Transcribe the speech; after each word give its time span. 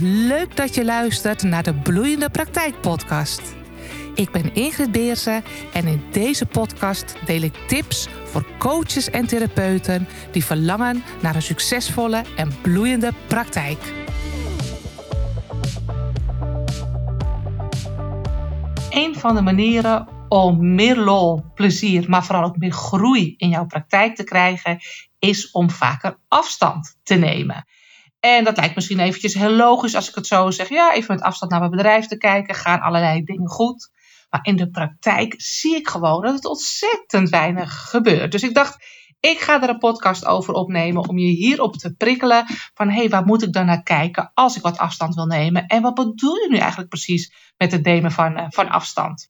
Leuk 0.00 0.56
dat 0.56 0.74
je 0.74 0.84
luistert 0.84 1.42
naar 1.42 1.62
de 1.62 1.74
Bloeiende 1.74 2.30
Praktijk 2.30 2.80
Podcast. 2.80 3.56
Ik 4.14 4.30
ben 4.30 4.54
Ingrid 4.54 4.92
Beersen 4.92 5.44
en 5.72 5.86
in 5.86 6.02
deze 6.12 6.46
podcast 6.46 7.16
deel 7.26 7.42
ik 7.42 7.54
tips 7.66 8.08
voor 8.24 8.46
coaches 8.58 9.10
en 9.10 9.26
therapeuten 9.26 10.08
die 10.30 10.44
verlangen 10.44 11.02
naar 11.22 11.34
een 11.34 11.42
succesvolle 11.42 12.24
en 12.36 12.60
bloeiende 12.62 13.12
praktijk. 13.26 13.78
Een 18.90 19.14
van 19.14 19.34
de 19.34 19.42
manieren 19.42 20.08
om 20.28 20.74
meer 20.74 20.96
lol, 20.96 21.44
plezier, 21.54 22.10
maar 22.10 22.24
vooral 22.24 22.44
ook 22.44 22.56
meer 22.56 22.72
groei 22.72 23.34
in 23.36 23.48
jouw 23.48 23.66
praktijk 23.66 24.16
te 24.16 24.24
krijgen, 24.24 24.78
is 25.18 25.50
om 25.50 25.70
vaker 25.70 26.18
afstand 26.28 26.98
te 27.02 27.14
nemen. 27.14 27.66
En 28.26 28.44
dat 28.44 28.56
lijkt 28.56 28.74
misschien 28.74 29.00
eventjes 29.00 29.34
heel 29.34 29.50
logisch 29.50 29.94
als 29.94 30.08
ik 30.08 30.14
het 30.14 30.26
zo 30.26 30.50
zeg. 30.50 30.68
Ja, 30.68 30.94
even 30.94 31.14
met 31.14 31.24
afstand 31.24 31.50
naar 31.50 31.60
mijn 31.60 31.72
bedrijf 31.72 32.06
te 32.06 32.16
kijken, 32.16 32.54
gaan 32.54 32.80
allerlei 32.80 33.22
dingen 33.22 33.48
goed. 33.48 33.90
Maar 34.30 34.40
in 34.42 34.56
de 34.56 34.70
praktijk 34.70 35.34
zie 35.36 35.76
ik 35.76 35.88
gewoon 35.88 36.22
dat 36.22 36.34
het 36.34 36.44
ontzettend 36.44 37.28
weinig 37.28 37.88
gebeurt. 37.88 38.32
Dus 38.32 38.42
ik 38.42 38.54
dacht, 38.54 38.84
ik 39.20 39.38
ga 39.40 39.62
er 39.62 39.68
een 39.68 39.78
podcast 39.78 40.24
over 40.24 40.54
opnemen 40.54 41.08
om 41.08 41.18
je 41.18 41.26
hierop 41.26 41.76
te 41.76 41.94
prikkelen. 41.94 42.44
Van 42.74 42.88
hé, 42.88 42.94
hey, 42.94 43.08
waar 43.08 43.24
moet 43.24 43.42
ik 43.42 43.52
dan 43.52 43.66
naar 43.66 43.82
kijken 43.82 44.30
als 44.34 44.56
ik 44.56 44.62
wat 44.62 44.78
afstand 44.78 45.14
wil 45.14 45.26
nemen? 45.26 45.66
En 45.66 45.82
wat 45.82 45.94
bedoel 45.94 46.34
je 46.34 46.48
nu 46.50 46.56
eigenlijk 46.56 46.88
precies 46.88 47.32
met 47.56 47.72
het 47.72 47.84
nemen 47.84 48.12
van, 48.12 48.38
uh, 48.38 48.46
van 48.48 48.68
afstand? 48.68 49.28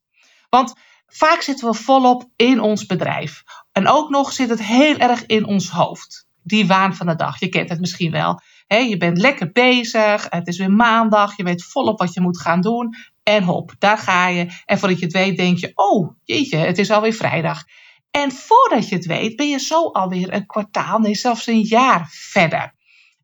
Want 0.49 0.73
vaak 1.07 1.41
zitten 1.41 1.67
we 1.67 1.73
volop 1.73 2.29
in 2.35 2.59
ons 2.59 2.85
bedrijf. 2.85 3.43
En 3.71 3.87
ook 3.87 4.09
nog 4.09 4.31
zit 4.31 4.49
het 4.49 4.63
heel 4.63 4.97
erg 4.97 5.25
in 5.25 5.45
ons 5.45 5.69
hoofd. 5.69 6.25
Die 6.43 6.67
waan 6.67 6.95
van 6.95 7.07
de 7.07 7.15
dag. 7.15 7.39
Je 7.39 7.49
kent 7.49 7.69
het 7.69 7.79
misschien 7.79 8.11
wel 8.11 8.41
je 8.67 8.97
bent 8.97 9.17
lekker 9.17 9.51
bezig, 9.51 10.27
het 10.29 10.47
is 10.47 10.57
weer 10.57 10.71
maandag, 10.71 11.37
je 11.37 11.43
weet 11.43 11.63
volop 11.63 11.99
wat 11.99 12.13
je 12.13 12.21
moet 12.21 12.41
gaan 12.41 12.61
doen. 12.61 12.95
En 13.23 13.43
hop, 13.43 13.73
daar 13.79 13.97
ga 13.97 14.27
je. 14.27 14.61
En 14.65 14.79
voordat 14.79 14.99
je 14.99 15.05
het 15.05 15.13
weet, 15.13 15.37
denk 15.37 15.57
je: 15.57 15.71
oh 15.75 16.11
jeetje, 16.23 16.57
het 16.57 16.77
is 16.77 16.91
alweer 16.91 17.13
vrijdag. 17.13 17.63
En 18.11 18.31
voordat 18.31 18.89
je 18.89 18.95
het 18.95 19.05
weet, 19.05 19.35
ben 19.35 19.49
je 19.49 19.59
zo 19.59 19.87
alweer 19.87 20.33
een 20.33 20.45
kwartaal, 20.45 20.99
nee, 20.99 21.15
zelfs 21.15 21.47
een 21.47 21.61
jaar 21.61 22.07
verder. 22.11 22.75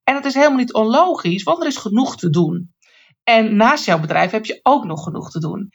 En 0.04 0.14
dat 0.14 0.26
is 0.26 0.34
helemaal 0.34 0.58
niet 0.58 0.74
onlogisch, 0.74 1.44
want 1.44 1.62
er 1.62 1.68
is 1.68 1.78
genoeg 1.78 2.18
te 2.18 2.30
doen. 2.30 2.74
En 3.24 3.56
naast 3.56 3.86
jouw 3.86 4.00
bedrijf 4.00 4.32
heb 4.32 4.46
je 4.46 4.60
ook 4.64 4.86
nog 4.86 5.04
genoeg 5.04 5.32
te 5.32 5.40
doen. 5.40 5.72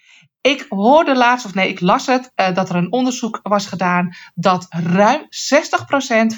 Ik 0.49 0.67
hoorde 0.69 1.17
laatst, 1.17 1.47
of 1.47 1.55
nee, 1.55 1.69
ik 1.69 1.81
las 1.81 2.07
het, 2.07 2.33
uh, 2.37 2.55
dat 2.55 2.69
er 2.69 2.77
een 2.77 2.93
onderzoek 2.93 3.41
was 3.43 3.67
gedaan 3.67 4.17
dat 4.35 4.67
ruim 4.69 5.21
60% 5.21 5.27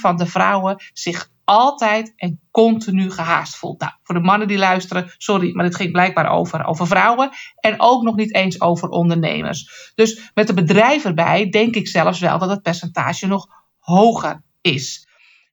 van 0.00 0.17
de 0.17 0.27
vrouwen 0.27 0.83
zich 0.92 1.30
altijd 1.44 2.12
en 2.17 2.41
continu 2.50 3.11
gehaast 3.11 3.56
voelt. 3.56 3.80
Nou, 3.80 3.92
voor 4.02 4.14
de 4.14 4.20
mannen 4.20 4.48
die 4.48 4.58
luisteren, 4.58 5.14
sorry, 5.19 5.55
maar 5.55 5.64
dit 5.64 5.77
ging 5.77 5.92
blijkbaar 5.92 6.30
over, 6.30 6.64
over 6.64 6.86
vrouwen 6.86 7.30
en 7.61 7.75
ook 7.80 8.02
nog 8.02 8.17
niet 8.17 8.34
eens 8.34 8.61
over 8.61 8.89
ondernemers. 8.89 9.92
Dus 9.94 10.30
met 10.34 10.47
de 10.47 10.55
bedrijven 10.55 11.08
erbij 11.08 11.48
denk 11.48 11.74
ik 11.74 11.89
zelfs 11.89 12.20
wel 12.20 12.39
dat 12.39 12.50
het 12.50 12.62
percentage 12.62 13.27
nog 13.27 13.47
hoger 13.78 14.42
is. 14.61 15.08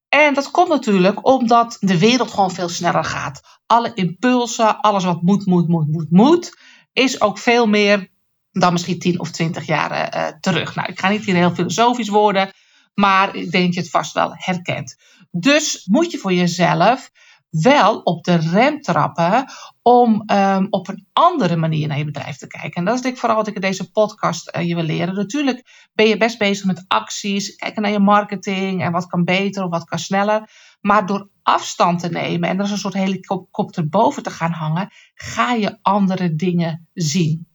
En 0.10 0.34
dat 0.34 0.52
komt 0.52 0.70
natuurlijk 0.70 1.28
omdat 1.28 1.78
de 1.80 2.00
wereld 2.00 2.32
gewoon 2.32 2.52
veel 2.52 2.70
sneller 2.70 3.04
gaat. 3.04 3.60
Alle 3.66 3.92
impulsen, 3.94 4.80
alles 4.80 5.04
wat 5.04 5.22
moet, 5.22 5.46
moet, 5.46 5.68
moet, 5.68 5.88
moet, 5.88 6.12
moet, 6.12 6.58
is 6.94 7.22
ook 7.22 7.38
veel 7.38 7.68
meer 7.68 8.16
dan 8.60 8.74
misschien 8.74 9.00
10 9.00 9.20
of 9.20 9.32
20 9.32 9.66
jaar 9.66 10.16
uh, 10.16 10.28
terug. 10.40 10.76
Nou, 10.76 10.92
ik 10.92 11.00
ga 11.00 11.10
niet 11.10 11.26
hier 11.26 11.36
heel 11.36 11.54
filosofisch 11.54 12.10
worden, 12.10 12.52
maar 12.94 13.36
ik 13.36 13.52
denk 13.52 13.66
dat 13.66 13.74
je 13.74 13.80
het 13.80 13.90
vast 13.90 14.14
wel 14.14 14.32
herkent. 14.34 14.96
Dus 15.32 15.86
moet 15.86 16.12
je 16.12 16.18
voor 16.18 16.34
jezelf 16.34 17.12
wel 17.50 18.00
op 18.00 18.24
de 18.24 18.36
rem 18.36 18.82
trappen 18.82 19.46
om 19.82 20.24
um, 20.32 20.68
op 20.70 20.88
een 20.88 21.06
andere 21.14 21.56
manier 21.56 21.88
naar 21.88 21.98
je 21.98 22.06
bedrijf 22.06 22.38
te 22.38 22.48
kijken. 22.48 22.74
En 22.74 22.86
dat 22.86 22.96
is 22.96 23.02
denk 23.02 23.18
vooral 23.18 23.38
wat 23.38 23.48
ik 23.48 23.56
in 23.56 23.62
deze 23.62 23.92
podcast 23.92 24.56
uh, 24.56 24.68
je 24.68 24.76
wil 24.76 24.84
leren. 24.84 25.16
Natuurlijk 25.16 25.90
ben 25.94 26.08
je 26.08 26.18
best 26.18 26.38
bezig 26.38 26.66
met 26.66 26.86
acties, 26.88 27.56
kijken 27.56 27.82
naar 27.82 27.92
je 27.92 28.00
marketing 28.00 28.84
en 28.84 28.92
wat 28.92 29.08
kan 29.08 29.24
beter 29.24 29.64
of 29.64 29.70
wat 29.70 29.84
kan 29.84 30.00
sneller. 30.00 30.50
Maar 30.82 31.06
door 31.06 31.30
afstand 31.44 32.00
te 32.00 32.10
nemen 32.10 32.50
en 32.50 32.58
er 32.58 32.66
is 32.66 32.72
een 32.72 32.78
soort 32.78 32.94
helikopter 32.94 33.90
boven 33.90 34.24
te 34.24 34.32
gaan 34.32 34.52
hangen, 34.52 34.90
ga 35.14 35.54
je 35.54 35.78
andere 35.82 36.36
dingen 36.36 36.88
zien. 36.94 37.48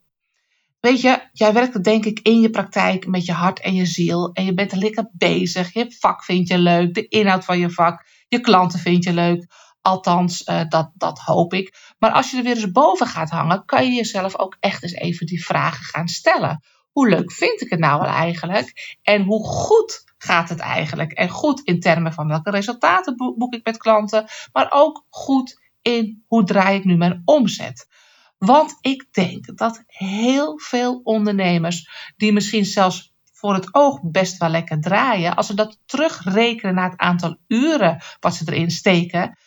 Weet 0.83 1.01
je, 1.01 1.29
jij 1.33 1.53
werkt 1.53 1.85
denk 1.85 2.05
ik 2.05 2.21
in 2.23 2.41
je 2.41 2.51
praktijk 2.51 3.07
met 3.07 3.25
je 3.25 3.33
hart 3.33 3.61
en 3.61 3.75
je 3.75 3.87
ziel. 3.87 4.33
En 4.33 4.45
je 4.45 4.55
bent 4.55 4.73
er 4.73 4.79
lekker 4.79 5.11
bezig. 5.13 5.73
Je 5.73 5.97
vak 5.99 6.25
vind 6.25 6.49
je 6.49 6.59
leuk. 6.59 6.95
De 6.95 7.09
inhoud 7.09 7.45
van 7.45 7.59
je 7.59 7.71
vak. 7.71 8.07
Je 8.29 8.41
klanten 8.41 8.79
vind 8.79 9.05
je 9.05 9.13
leuk. 9.13 9.47
Althans, 9.83 10.47
uh, 10.47 10.61
dat, 10.69 10.91
dat 10.95 11.19
hoop 11.19 11.55
ik. 11.55 11.95
Maar 11.99 12.11
als 12.11 12.31
je 12.31 12.37
er 12.37 12.43
weer 12.43 12.55
eens 12.55 12.71
boven 12.71 13.07
gaat 13.07 13.31
hangen, 13.31 13.65
kan 13.65 13.85
je 13.85 13.93
jezelf 13.93 14.39
ook 14.39 14.57
echt 14.61 14.83
eens 14.83 14.93
even 14.93 15.27
die 15.27 15.45
vragen 15.45 15.85
gaan 15.85 16.09
stellen. 16.09 16.63
Hoe 16.93 17.09
leuk 17.09 17.33
vind 17.33 17.61
ik 17.61 17.71
het 17.71 17.81
nou 17.81 18.01
wel 18.01 18.11
eigenlijk? 18.11 18.97
En 19.03 19.23
hoe 19.23 19.45
goed 19.45 20.05
gaat 20.19 20.49
het 20.49 20.59
eigenlijk? 20.59 21.13
En 21.13 21.29
goed 21.29 21.61
in 21.61 21.81
termen 21.81 22.13
van 22.13 22.29
welke 22.29 22.51
resultaten 22.51 23.17
boek 23.17 23.55
ik 23.55 23.65
met 23.65 23.77
klanten, 23.77 24.25
maar 24.53 24.69
ook 24.71 25.07
goed 25.09 25.61
in 25.83 26.25
hoe 26.27 26.45
draai 26.45 26.79
ik 26.79 26.85
nu 26.85 26.97
mijn 26.97 27.23
omzet. 27.25 27.87
Want 28.45 28.79
ik 28.81 29.07
denk 29.11 29.57
dat 29.57 29.83
heel 29.87 30.59
veel 30.59 31.01
ondernemers, 31.05 31.89
die 32.17 32.33
misschien 32.33 32.65
zelfs 32.65 33.13
voor 33.33 33.55
het 33.55 33.75
oog 33.75 34.01
best 34.03 34.37
wel 34.37 34.49
lekker 34.49 34.81
draaien, 34.81 35.37
als 35.37 35.47
ze 35.47 35.55
dat 35.55 35.79
terugrekenen 35.87 36.75
naar 36.75 36.91
het 36.91 37.01
aantal 37.01 37.37
uren 37.47 38.03
wat 38.21 38.35
ze 38.35 38.45
erin 38.53 38.71
steken, 38.71 39.39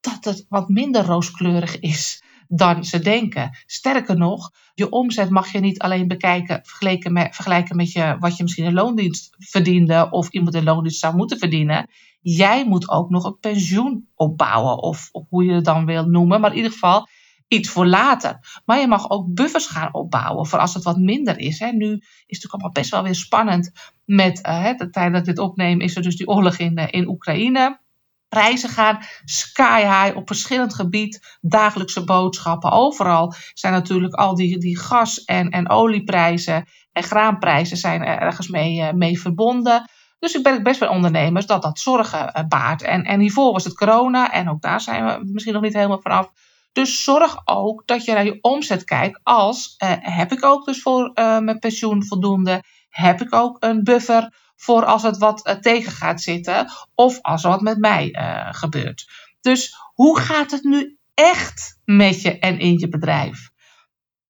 dat 0.00 0.24
het 0.24 0.46
wat 0.48 0.68
minder 0.68 1.04
rooskleurig 1.04 1.78
is 1.78 2.22
dan 2.46 2.84
ze 2.84 2.98
denken. 2.98 3.58
Sterker 3.66 4.16
nog, 4.16 4.50
je 4.74 4.90
omzet 4.90 5.30
mag 5.30 5.52
je 5.52 5.60
niet 5.60 5.78
alleen 5.78 6.08
bekijken, 6.08 6.60
vergelijken 6.64 7.12
met, 7.12 7.74
met 7.74 7.92
je, 7.92 8.16
wat 8.18 8.36
je 8.36 8.42
misschien 8.42 8.64
in 8.64 8.74
loondienst 8.74 9.34
verdiende 9.38 10.08
of 10.10 10.28
iemand 10.28 10.54
in 10.54 10.64
loondienst 10.64 11.00
zou 11.00 11.16
moeten 11.16 11.38
verdienen. 11.38 11.90
Jij 12.20 12.66
moet 12.66 12.88
ook 12.88 13.10
nog 13.10 13.24
een 13.24 13.38
pensioen 13.38 14.08
opbouwen, 14.14 14.82
of, 14.82 15.08
of 15.12 15.24
hoe 15.28 15.44
je 15.44 15.52
het 15.52 15.64
dan 15.64 15.86
wil 15.86 16.04
noemen. 16.04 16.40
Maar 16.40 16.50
in 16.50 16.56
ieder 16.56 16.72
geval, 16.72 17.08
iets 17.48 17.68
voor 17.68 17.86
later. 17.86 18.60
Maar 18.64 18.78
je 18.78 18.86
mag 18.86 19.10
ook 19.10 19.34
buffers 19.34 19.66
gaan 19.66 19.94
opbouwen 19.94 20.46
voor 20.46 20.58
als 20.58 20.74
het 20.74 20.84
wat 20.84 20.96
minder 20.96 21.38
is. 21.38 21.58
Hè. 21.58 21.66
Nu 21.66 21.86
is 21.86 22.00
het 22.00 22.10
natuurlijk 22.26 22.52
allemaal 22.52 22.72
best 22.72 22.90
wel 22.90 23.02
weer 23.02 23.14
spannend. 23.14 23.72
Met 24.04 24.46
uh, 24.46 24.76
de 24.76 24.90
tijd 24.90 25.12
dat 25.12 25.20
ik 25.20 25.26
dit 25.26 25.38
opneem, 25.38 25.80
is 25.80 25.96
er 25.96 26.02
dus 26.02 26.16
die 26.16 26.28
oorlog 26.28 26.56
in, 26.56 26.78
uh, 26.78 26.84
in 26.90 27.08
Oekraïne. 27.08 27.80
Prijzen 28.28 28.68
gaan 28.68 28.98
sky 29.24 29.80
high 29.80 30.16
op 30.16 30.26
verschillend 30.26 30.74
gebied. 30.74 31.38
Dagelijkse 31.40 32.04
boodschappen. 32.04 32.70
Overal 32.70 33.34
zijn 33.52 33.72
natuurlijk 33.72 34.14
al 34.14 34.34
die, 34.34 34.58
die 34.58 34.78
gas- 34.78 35.24
en, 35.24 35.48
en 35.48 35.70
olieprijzen 35.70 36.64
en 36.92 37.02
graanprijzen 37.02 37.76
zijn 37.76 38.04
er 38.04 38.18
ergens 38.18 38.48
mee, 38.48 38.76
uh, 38.76 38.92
mee 38.92 39.20
verbonden. 39.20 39.90
Dus 40.18 40.34
ik 40.34 40.42
ben 40.42 40.62
best 40.62 40.80
bij 40.80 40.88
ondernemers 40.88 41.46
dat 41.46 41.62
dat 41.62 41.78
zorgen 41.78 42.46
baart. 42.48 42.82
En, 42.82 43.02
en 43.02 43.20
hiervoor 43.20 43.52
was 43.52 43.64
het 43.64 43.74
corona 43.74 44.32
en 44.32 44.50
ook 44.50 44.60
daar 44.60 44.80
zijn 44.80 45.04
we 45.04 45.30
misschien 45.32 45.54
nog 45.54 45.62
niet 45.62 45.72
helemaal 45.74 46.00
vanaf. 46.00 46.30
Dus 46.78 47.04
zorg 47.04 47.40
ook 47.44 47.86
dat 47.86 48.04
je 48.04 48.12
naar 48.12 48.24
je 48.24 48.38
omzet 48.40 48.84
kijkt 48.84 49.20
als 49.22 49.74
uh, 49.78 49.92
heb 49.98 50.32
ik 50.32 50.44
ook 50.44 50.64
dus 50.64 50.82
voor 50.82 51.10
uh, 51.14 51.38
mijn 51.38 51.58
pensioen 51.58 52.04
voldoende? 52.04 52.62
Heb 52.88 53.20
ik 53.20 53.34
ook 53.34 53.56
een 53.60 53.84
buffer 53.84 54.34
voor 54.56 54.84
als 54.84 55.02
het 55.02 55.18
wat 55.18 55.46
uh, 55.46 55.54
tegen 55.54 55.92
gaat 55.92 56.20
zitten 56.20 56.70
of 56.94 57.18
als 57.22 57.44
er 57.44 57.50
wat 57.50 57.60
met 57.60 57.78
mij 57.78 58.16
gebeurt? 58.50 59.10
Dus 59.40 59.74
hoe 59.94 60.18
gaat 60.18 60.50
het 60.50 60.62
nu 60.62 60.98
echt 61.14 61.78
met 61.84 62.22
je 62.22 62.38
en 62.38 62.58
in 62.58 62.78
je 62.78 62.88
bedrijf? 62.88 63.50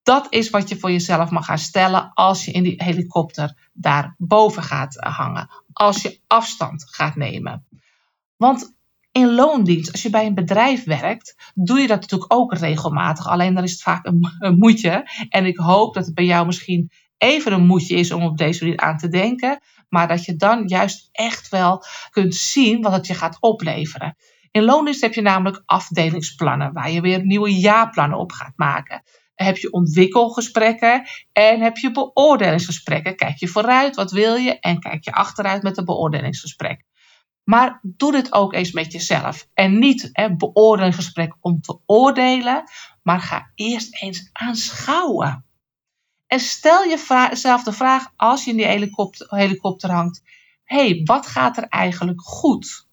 Dat 0.02 0.26
is 0.30 0.50
wat 0.50 0.68
je 0.68 0.78
voor 0.78 0.90
jezelf 0.90 1.30
mag 1.30 1.44
gaan 1.44 1.58
stellen 1.58 2.10
als 2.12 2.44
je 2.44 2.52
in 2.52 2.62
die 2.62 2.82
helikopter 2.84 3.68
daarboven 3.72 4.62
gaat 4.62 4.96
hangen. 4.96 5.50
Als 5.72 6.02
je 6.02 6.20
afstand 6.26 6.84
gaat 6.90 7.16
nemen. 7.16 7.66
Want 8.36 8.76
in 9.12 9.34
loondienst, 9.34 9.92
als 9.92 10.02
je 10.02 10.10
bij 10.10 10.26
een 10.26 10.34
bedrijf 10.34 10.84
werkt, 10.84 11.52
doe 11.54 11.80
je 11.80 11.86
dat 11.86 12.00
natuurlijk 12.00 12.32
ook 12.32 12.54
regelmatig. 12.54 13.28
Alleen 13.28 13.54
dan 13.54 13.64
is 13.64 13.72
het 13.72 13.82
vaak 13.82 14.06
een, 14.06 14.36
een 14.38 14.58
moedje. 14.58 15.08
En 15.28 15.46
ik 15.46 15.56
hoop 15.56 15.94
dat 15.94 16.06
het 16.06 16.14
bij 16.14 16.24
jou 16.24 16.46
misschien 16.46 16.90
even 17.18 17.52
een 17.52 17.66
moedje 17.66 17.96
is 17.96 18.12
om 18.12 18.22
op 18.22 18.38
deze 18.38 18.64
manier 18.64 18.80
aan 18.80 18.96
te 18.96 19.08
denken. 19.08 19.60
Maar 19.88 20.08
dat 20.08 20.24
je 20.24 20.36
dan 20.36 20.66
juist 20.66 21.08
echt 21.12 21.48
wel 21.48 21.82
kunt 22.10 22.34
zien 22.34 22.82
wat 22.82 22.92
het 22.92 23.06
je 23.06 23.14
gaat 23.14 23.36
opleveren. 23.40 24.16
In 24.50 24.64
loondienst 24.64 25.00
heb 25.00 25.14
je 25.14 25.22
namelijk 25.22 25.62
afdelingsplannen 25.66 26.72
waar 26.72 26.90
je 26.90 27.00
weer 27.00 27.24
nieuwe 27.24 27.58
jaarplannen 27.58 28.18
op 28.18 28.32
gaat 28.32 28.56
maken. 28.56 29.02
Heb 29.34 29.56
je 29.56 29.72
ontwikkelgesprekken 29.72 31.06
en 31.32 31.60
heb 31.60 31.76
je 31.76 31.90
beoordelingsgesprekken. 31.90 33.16
Kijk 33.16 33.36
je 33.36 33.48
vooruit, 33.48 33.96
wat 33.96 34.10
wil 34.10 34.34
je? 34.34 34.58
En 34.58 34.80
kijk 34.80 35.04
je 35.04 35.12
achteruit 35.12 35.62
met 35.62 35.76
een 35.76 35.84
beoordelingsgesprek. 35.84 36.84
Maar 37.48 37.80
doe 37.82 38.12
dit 38.12 38.32
ook 38.32 38.52
eens 38.52 38.72
met 38.72 38.92
jezelf. 38.92 39.48
En 39.54 39.78
niet 39.78 40.08
hè, 40.12 40.36
beoordeel 40.36 40.86
een 40.86 40.92
gesprek 40.92 41.36
om 41.40 41.60
te 41.60 41.78
oordelen, 41.86 42.62
maar 43.02 43.20
ga 43.20 43.50
eerst 43.54 44.02
eens 44.02 44.30
aanschouwen. 44.32 45.44
En 46.26 46.40
stel 46.40 46.88
jezelf 46.88 47.62
de 47.62 47.72
vraag 47.72 48.12
als 48.16 48.44
je 48.44 48.50
in 48.50 48.56
die 48.56 48.66
helikopter, 48.66 49.26
helikopter 49.30 49.90
hangt: 49.90 50.22
hey, 50.64 51.00
wat 51.04 51.26
gaat 51.26 51.56
er 51.56 51.68
eigenlijk 51.68 52.20
goed? 52.20 52.86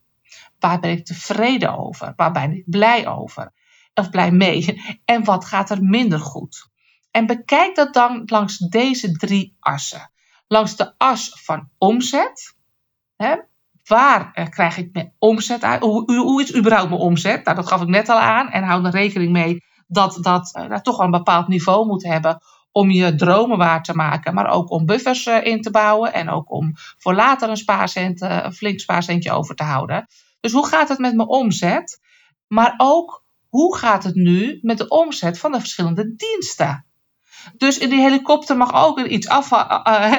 Waar 0.59 0.79
ben 0.79 0.91
ik 0.91 1.05
tevreden 1.05 1.77
over? 1.77 2.13
Waar 2.15 2.31
ben 2.31 2.51
ik 2.51 2.63
blij 2.69 3.07
over? 3.07 3.53
of 3.93 4.09
blij 4.09 4.31
mee? 4.31 4.81
En 5.05 5.23
wat 5.23 5.45
gaat 5.45 5.69
er 5.69 5.83
minder 5.83 6.19
goed? 6.19 6.69
En 7.11 7.25
bekijk 7.25 7.75
dat 7.75 7.93
dan 7.93 8.23
langs 8.25 8.57
deze 8.57 9.11
drie 9.11 9.55
assen. 9.59 10.11
Langs 10.47 10.75
de 10.75 10.93
as 10.97 11.41
van 11.43 11.69
omzet. 11.77 12.55
Hè, 13.15 13.35
waar 13.85 14.31
eh, 14.33 14.49
krijg 14.49 14.77
ik 14.77 14.89
mijn 14.93 15.13
omzet 15.19 15.63
uit? 15.63 15.81
Hoe, 15.81 16.15
hoe, 16.15 16.41
is 16.41 16.55
überhaupt 16.55 16.89
mijn 16.89 17.01
omzet? 17.01 17.45
Nou, 17.45 17.55
dat 17.55 17.67
gaf 17.67 17.81
ik 17.81 17.87
net 17.87 18.09
al 18.09 18.19
aan. 18.19 18.49
En 18.49 18.63
hou 18.63 18.85
er 18.85 18.91
rekening 18.91 19.31
mee 19.31 19.63
dat 19.87 20.17
dat 20.21 20.59
uh, 20.69 20.77
toch 20.77 20.97
wel 20.97 21.05
een 21.05 21.11
bepaald 21.11 21.47
niveau 21.47 21.85
moet 21.85 22.03
hebben 22.03 22.37
om 22.71 22.91
je 22.91 23.15
dromen 23.15 23.57
waar 23.57 23.83
te 23.83 23.95
maken, 23.95 24.33
maar 24.33 24.49
ook 24.49 24.71
om 24.71 24.85
buffers 24.85 25.25
uh, 25.25 25.45
in 25.45 25.61
te 25.61 25.71
bouwen 25.71 26.13
en 26.13 26.29
ook 26.29 26.51
om 26.51 26.71
voor 26.75 27.13
later 27.13 27.49
een, 27.49 27.57
spaarcent, 27.57 28.21
een 28.21 28.53
flink 28.53 28.79
spaarcentje 28.79 29.31
over 29.31 29.55
te 29.55 29.63
houden. 29.63 30.07
Dus 30.39 30.51
hoe 30.51 30.67
gaat 30.67 30.89
het 30.89 30.99
met 30.99 31.15
mijn 31.15 31.27
omzet? 31.27 31.99
Maar 32.47 32.73
ook 32.77 33.23
hoe 33.49 33.77
gaat 33.77 34.03
het 34.03 34.15
nu 34.15 34.59
met 34.61 34.77
de 34.77 34.87
omzet 34.87 35.39
van 35.39 35.51
de 35.51 35.59
verschillende 35.59 36.15
diensten? 36.15 36.85
Dus 37.57 37.77
in 37.77 37.89
die 37.89 38.01
helikopter 38.01 38.57
mag 38.57 38.85
ook 38.85 38.99
iets, 38.99 39.27
af, 39.27 39.51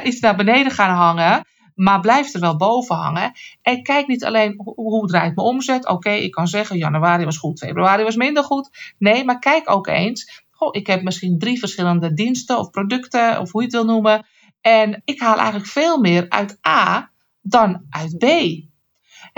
iets 0.05 0.21
naar 0.21 0.37
beneden 0.37 0.73
gaan 0.73 0.97
hangen 0.97 1.45
maar 1.77 2.01
blijf 2.01 2.35
er 2.35 2.41
wel 2.41 2.57
boven 2.57 2.97
hangen. 2.97 3.33
En 3.63 3.83
kijk 3.83 4.07
niet 4.07 4.25
alleen 4.25 4.61
hoe, 4.65 5.07
draait 5.07 5.37
mijn 5.37 5.49
omzet. 5.49 5.89
Oké, 5.89 6.11
ik 6.11 6.31
kan 6.31 6.49
zeggen 6.49 6.79
januari 6.79 7.25
was 7.25 7.39
goed, 7.39 7.59
februari 7.59 8.03
was 8.03 8.17
minder 8.17 8.45
goed. 8.45 8.95
Nee, 8.99 9.25
maar 9.25 9.39
kijk 9.39 9.71
ook 9.71 9.87
eens. 9.87 10.45
Goh, 10.51 10.69
ik 10.71 10.87
heb 10.87 11.03
misschien 11.03 11.39
drie 11.39 11.59
verschillende 11.59 12.13
diensten 12.13 12.59
of 12.59 12.71
producten, 12.71 13.41
of 13.41 13.53
hoe 13.53 13.61
je 13.61 13.67
het 13.67 13.77
wil 13.77 13.85
noemen. 13.85 14.27
En 14.61 15.03
ik 15.05 15.21
haal 15.21 15.37
eigenlijk 15.37 15.67
veel 15.67 15.99
meer 15.99 16.29
uit 16.29 16.59
A 16.67 17.11
dan 17.41 17.87
uit 17.91 18.19
B. 18.19 18.27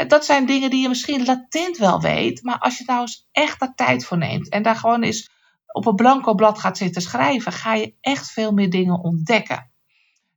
Dat 0.08 0.25
zijn 0.25 0.46
dingen 0.46 0.70
die 0.70 0.82
je 0.82 0.88
misschien 0.88 1.25
latent 1.25 1.76
wel 1.76 2.00
weet, 2.00 2.43
maar 2.43 2.58
als 2.58 2.79
je 2.79 2.85
nou 2.87 3.00
eens 3.00 3.29
echt 3.32 3.61
de 3.61 3.73
tijd 3.75 4.05
voor 4.05 4.19
neemt 4.19 4.49
en 4.49 4.62
daar 4.62 4.76
gewoon 4.76 5.02
eens 5.02 5.31
op 5.73 5.87
een 5.87 5.94
blanco 5.94 6.35
blad 6.35 6.58
gaat 6.58 6.76
zitten 6.76 7.02
schrijven, 7.02 7.52
ga 7.52 7.75
je 7.75 7.94
echt 8.00 8.31
veel 8.31 8.52
meer 8.52 8.70
dingen 8.70 9.02
ontdekken. 9.02 9.70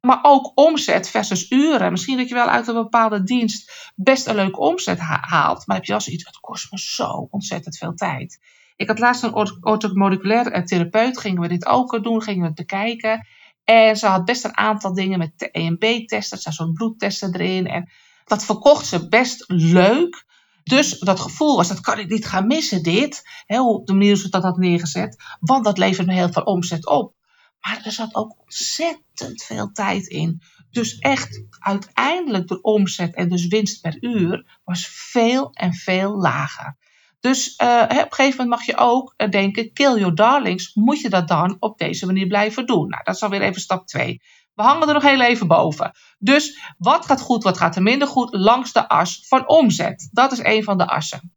Maar 0.01 0.19
ook 0.21 0.51
omzet 0.55 1.09
versus 1.09 1.51
uren. 1.51 1.91
Misschien 1.91 2.17
dat 2.17 2.27
je 2.27 2.33
wel 2.33 2.47
uit 2.47 2.67
een 2.67 2.73
bepaalde 2.73 3.23
dienst 3.23 3.91
best 3.95 4.27
een 4.27 4.35
leuke 4.35 4.59
omzet 4.59 4.99
haalt. 4.99 5.67
Maar 5.67 5.75
heb 5.75 5.85
je 5.85 5.91
wel 5.91 6.01
zoiets, 6.01 6.25
het 6.25 6.39
kost 6.39 6.71
me 6.71 6.79
zo 6.79 7.27
ontzettend 7.29 7.77
veel 7.77 7.93
tijd. 7.93 8.39
Ik 8.75 8.87
had 8.87 8.99
laatst 8.99 9.23
een 9.23 9.33
orthomoleculair 9.61 10.51
eh, 10.51 10.63
therapeut, 10.63 11.17
gingen 11.17 11.41
we 11.41 11.47
dit 11.47 11.65
ook 11.65 12.03
doen, 12.03 12.21
gingen 12.21 12.41
we 12.41 12.47
het 12.47 12.55
bekijken. 12.55 13.27
En 13.63 13.97
ze 13.97 14.07
had 14.07 14.25
best 14.25 14.45
een 14.45 14.57
aantal 14.57 14.93
dingen 14.93 15.19
met 15.19 15.49
EMB-testen, 15.51 16.39
er 16.43 16.53
zo'n 16.53 16.73
bloedtesten 16.73 17.33
erin. 17.33 17.67
En 17.67 17.89
dat 18.25 18.45
verkocht 18.45 18.85
ze 18.85 19.07
best 19.07 19.43
leuk. 19.47 20.25
Dus 20.63 20.99
dat 20.99 21.19
gevoel 21.19 21.55
was, 21.55 21.67
dat 21.67 21.81
kan 21.81 21.99
ik 21.99 22.09
niet 22.09 22.25
gaan 22.25 22.47
missen, 22.47 22.83
dit. 22.83 23.23
Hè, 23.45 23.61
op 23.61 23.87
de 23.87 23.93
manier 23.93 24.15
ze 24.15 24.29
dat 24.29 24.43
had 24.43 24.57
neergezet. 24.57 25.23
Want 25.39 25.63
dat 25.63 25.77
levert 25.77 26.07
me 26.07 26.13
heel 26.13 26.31
veel 26.31 26.43
omzet 26.43 26.87
op. 26.87 27.13
Maar 27.61 27.81
er 27.83 27.91
zat 27.91 28.15
ook 28.15 28.39
ontzettend 28.39 29.43
veel 29.43 29.71
tijd 29.71 30.07
in. 30.07 30.41
Dus 30.71 30.97
echt 30.97 31.43
uiteindelijk 31.59 32.47
de 32.47 32.61
omzet 32.61 33.15
en 33.15 33.29
dus 33.29 33.47
winst 33.47 33.81
per 33.81 33.97
uur 33.99 34.59
was 34.63 34.87
veel 34.87 35.51
en 35.53 35.73
veel 35.73 36.17
lager. 36.17 36.77
Dus 37.19 37.53
uh, 37.57 37.81
op 37.83 37.89
een 37.89 38.13
gegeven 38.13 38.37
moment 38.37 38.49
mag 38.49 38.65
je 38.65 38.77
ook 38.77 39.13
uh, 39.17 39.29
denken, 39.29 39.73
kill 39.73 39.99
your 39.99 40.15
darlings, 40.15 40.73
moet 40.73 40.99
je 40.99 41.09
dat 41.09 41.27
dan 41.27 41.57
op 41.59 41.77
deze 41.77 42.05
manier 42.05 42.27
blijven 42.27 42.65
doen? 42.65 42.89
Nou, 42.89 43.03
dat 43.03 43.15
is 43.15 43.23
alweer 43.23 43.41
even 43.41 43.61
stap 43.61 43.87
2. 43.87 44.21
We 44.53 44.63
hangen 44.63 44.87
er 44.87 44.93
nog 44.93 45.03
heel 45.03 45.21
even 45.21 45.47
boven. 45.47 45.91
Dus 46.19 46.59
wat 46.77 47.05
gaat 47.05 47.21
goed, 47.21 47.43
wat 47.43 47.57
gaat 47.57 47.75
er 47.75 47.81
minder 47.81 48.07
goed 48.07 48.33
langs 48.33 48.73
de 48.73 48.87
as 48.87 49.25
van 49.27 49.47
omzet? 49.47 50.09
Dat 50.11 50.31
is 50.31 50.43
een 50.43 50.63
van 50.63 50.77
de 50.77 50.87
assen. 50.87 51.33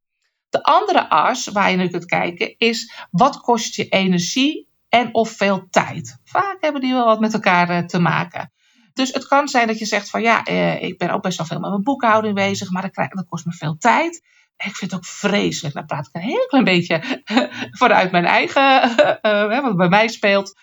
De 0.49 0.63
andere 0.63 1.09
as 1.09 1.47
waar 1.47 1.71
je 1.71 1.77
nu 1.77 1.89
kunt 1.89 2.05
kijken 2.05 2.55
is 2.59 2.93
wat 3.11 3.41
kost 3.41 3.75
je 3.75 3.89
energie 3.89 4.69
en 4.95 5.15
of 5.15 5.31
veel 5.31 5.67
tijd. 5.71 6.19
Vaak 6.25 6.57
hebben 6.61 6.81
die 6.81 6.93
wel 6.93 7.05
wat 7.05 7.21
met 7.21 7.35
elkaar 7.35 7.69
eh, 7.69 7.85
te 7.85 7.99
maken. 7.99 8.53
Dus 8.93 9.13
het 9.13 9.27
kan 9.27 9.49
zijn 9.49 9.67
dat 9.67 9.79
je 9.79 9.85
zegt 9.85 10.11
van 10.11 10.23
ja, 10.23 10.43
eh, 10.45 10.83
ik 10.83 10.99
ben 10.99 11.11
ook 11.11 11.23
best 11.23 11.39
wel 11.39 11.47
veel 11.47 11.61
met 11.61 11.71
mijn 11.71 11.83
boekhouding 11.83 12.35
bezig, 12.35 12.71
maar 12.71 12.91
dat, 12.93 13.27
kost 13.29 13.47
me 13.47 13.53
veel 13.53 13.77
tijd. 13.77 14.23
ik 14.57 14.77
vind 14.77 14.91
het 14.91 14.95
ook 14.95 15.07
vreselijk. 15.07 15.75
Dan 15.75 15.87
praat 15.87 16.07
ik 16.07 16.15
een 16.15 16.29
heel 16.29 16.47
klein 16.47 16.65
beetje 16.65 17.23
vanuit 17.83 18.11
mijn 18.11 18.25
eigen, 18.25 18.91
uh, 19.23 19.63
wat 19.63 19.77
bij 19.77 19.89
mij 19.89 20.09
speelt. 20.09 20.59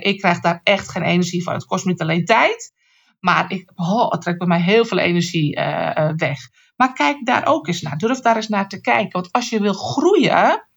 ik 0.00 0.18
krijg 0.18 0.40
daar 0.40 0.60
echt 0.62 0.90
geen 0.90 1.02
energie 1.02 1.42
van. 1.42 1.54
Het 1.54 1.64
kost 1.64 1.84
me 1.84 1.90
niet 1.90 2.00
alleen 2.00 2.24
tijd, 2.24 2.72
maar 3.20 3.50
ik, 3.50 3.72
oh, 3.74 4.10
het 4.10 4.20
trekt 4.20 4.38
bij 4.38 4.46
mij 4.46 4.60
heel 4.60 4.84
veel 4.84 4.98
energie 4.98 5.54
weg. 6.16 6.38
Maar 6.76 6.92
kijk 6.92 7.26
daar 7.26 7.46
ook 7.46 7.66
eens 7.66 7.80
naar. 7.80 7.96
Durf 7.96 8.20
daar 8.20 8.36
eens 8.36 8.48
naar 8.48 8.68
te 8.68 8.80
kijken. 8.80 9.12
Want 9.12 9.32
als 9.32 9.48
je 9.48 9.60
wil 9.60 9.72
groeien, 9.72 10.68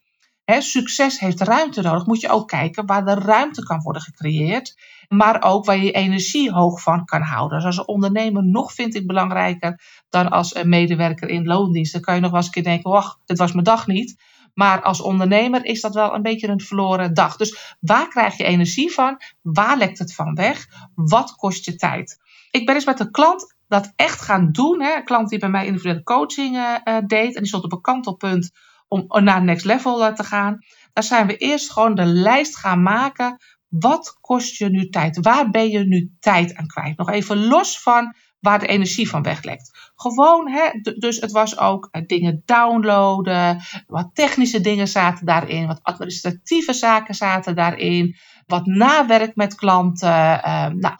succes 0.55 1.19
heeft 1.19 1.41
ruimte 1.41 1.81
nodig. 1.81 2.05
Moet 2.05 2.21
je 2.21 2.29
ook 2.29 2.47
kijken 2.47 2.85
waar 2.85 3.05
de 3.05 3.13
ruimte 3.13 3.63
kan 3.63 3.81
worden 3.81 4.01
gecreëerd. 4.01 4.75
Maar 5.07 5.43
ook 5.43 5.65
waar 5.65 5.77
je 5.77 5.91
energie 5.91 6.51
hoog 6.51 6.81
van 6.81 7.05
kan 7.05 7.21
houden. 7.21 7.57
Dus 7.57 7.65
als 7.65 7.85
ondernemer 7.85 8.43
nog 8.43 8.73
vind 8.73 8.95
ik 8.95 9.07
belangrijker 9.07 9.81
dan 10.09 10.29
als 10.29 10.55
een 10.55 10.69
medewerker 10.69 11.29
in 11.29 11.45
loondienst. 11.45 11.91
Dan 11.91 12.01
kan 12.01 12.15
je 12.15 12.21
nog 12.21 12.29
wel 12.29 12.39
eens 12.39 12.47
een 12.47 12.53
keer 12.53 12.63
denken, 12.63 12.91
wacht, 12.91 13.19
dit 13.25 13.37
was 13.37 13.51
mijn 13.51 13.63
dag 13.63 13.87
niet. 13.87 14.21
Maar 14.53 14.81
als 14.81 15.01
ondernemer 15.01 15.65
is 15.65 15.81
dat 15.81 15.93
wel 15.93 16.15
een 16.15 16.21
beetje 16.21 16.47
een 16.47 16.61
verloren 16.61 17.13
dag. 17.13 17.35
Dus 17.37 17.75
waar 17.79 18.07
krijg 18.07 18.37
je 18.37 18.43
energie 18.43 18.91
van? 18.91 19.17
Waar 19.41 19.77
lekt 19.77 19.99
het 19.99 20.13
van 20.13 20.35
weg? 20.35 20.67
Wat 20.95 21.35
kost 21.35 21.65
je 21.65 21.75
tijd? 21.75 22.17
Ik 22.51 22.65
ben 22.65 22.75
eens 22.75 22.85
met 22.85 22.99
een 22.99 23.11
klant 23.11 23.55
dat 23.67 23.93
echt 23.95 24.21
gaan 24.21 24.51
doen. 24.51 24.81
Hè. 24.81 24.95
Een 24.95 25.03
klant 25.03 25.29
die 25.29 25.39
bij 25.39 25.49
mij 25.49 25.65
individuele 25.65 26.03
coaching 26.03 26.55
uh, 26.55 26.97
deed. 27.07 27.35
En 27.35 27.41
die 27.41 27.47
stond 27.47 27.63
op 27.63 27.71
een 27.71 27.81
kantelpunt 27.81 28.51
om 28.87 29.05
naar 29.23 29.43
next 29.43 29.65
level 29.65 30.05
eh, 30.05 30.13
te 30.13 30.23
gaan. 30.23 30.57
Daar 30.93 31.03
zijn 31.03 31.27
we 31.27 31.37
eerst 31.37 31.71
gewoon 31.71 31.95
de 31.95 32.05
lijst 32.05 32.57
gaan 32.57 32.83
maken. 32.83 33.37
Wat 33.67 34.17
kost 34.21 34.57
je 34.57 34.69
nu 34.69 34.89
tijd? 34.89 35.19
Waar 35.21 35.49
ben 35.49 35.69
je 35.69 35.79
nu 35.79 36.11
tijd 36.19 36.55
aan 36.55 36.67
kwijt? 36.67 36.97
Nog 36.97 37.09
even 37.09 37.47
los 37.47 37.81
van 37.81 38.15
waar 38.39 38.59
de 38.59 38.67
energie 38.67 39.09
van 39.09 39.21
weglekt. 39.23 39.91
Gewoon, 39.95 40.49
hè, 40.49 40.69
dus 40.97 41.19
het 41.19 41.31
was 41.31 41.57
ook 41.57 41.87
eh, 41.91 42.01
dingen 42.05 42.41
downloaden, 42.45 43.61
wat 43.87 44.09
technische 44.13 44.61
dingen 44.61 44.87
zaten 44.87 45.25
daarin, 45.25 45.67
wat 45.67 45.79
administratieve 45.83 46.73
zaken 46.73 47.15
zaten 47.15 47.55
daarin, 47.55 48.15
wat 48.45 48.65
nawerk 48.65 49.35
met 49.35 49.55
klanten, 49.55 50.09
uh, 50.09 50.67
nou, 50.67 50.95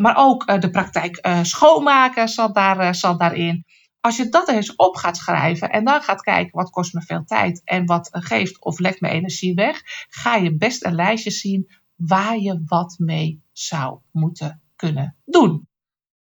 maar 0.00 0.16
ook 0.16 0.60
de 0.60 0.70
praktijk 0.70 1.28
schoonmaken 1.42 2.28
zat, 2.28 2.54
daar, 2.54 2.94
zat 2.94 3.18
daarin. 3.18 3.64
Als 4.08 4.16
je 4.16 4.28
dat 4.28 4.48
eens 4.48 4.76
op 4.76 4.96
gaat 4.96 5.16
schrijven 5.16 5.70
en 5.70 5.84
dan 5.84 6.02
gaat 6.02 6.22
kijken 6.22 6.56
wat 6.56 6.70
kost 6.70 6.94
me 6.94 7.02
veel 7.02 7.24
tijd 7.24 7.62
en 7.64 7.86
wat 7.86 8.08
geeft 8.12 8.64
of 8.64 8.78
legt 8.78 9.00
me 9.00 9.08
energie 9.08 9.54
weg, 9.54 9.82
ga 10.08 10.36
je 10.36 10.56
best 10.56 10.84
een 10.84 10.94
lijstje 10.94 11.30
zien 11.30 11.70
waar 11.96 12.38
je 12.38 12.62
wat 12.66 12.94
mee 12.98 13.42
zou 13.52 13.98
moeten 14.12 14.62
kunnen 14.76 15.16
doen. 15.24 15.68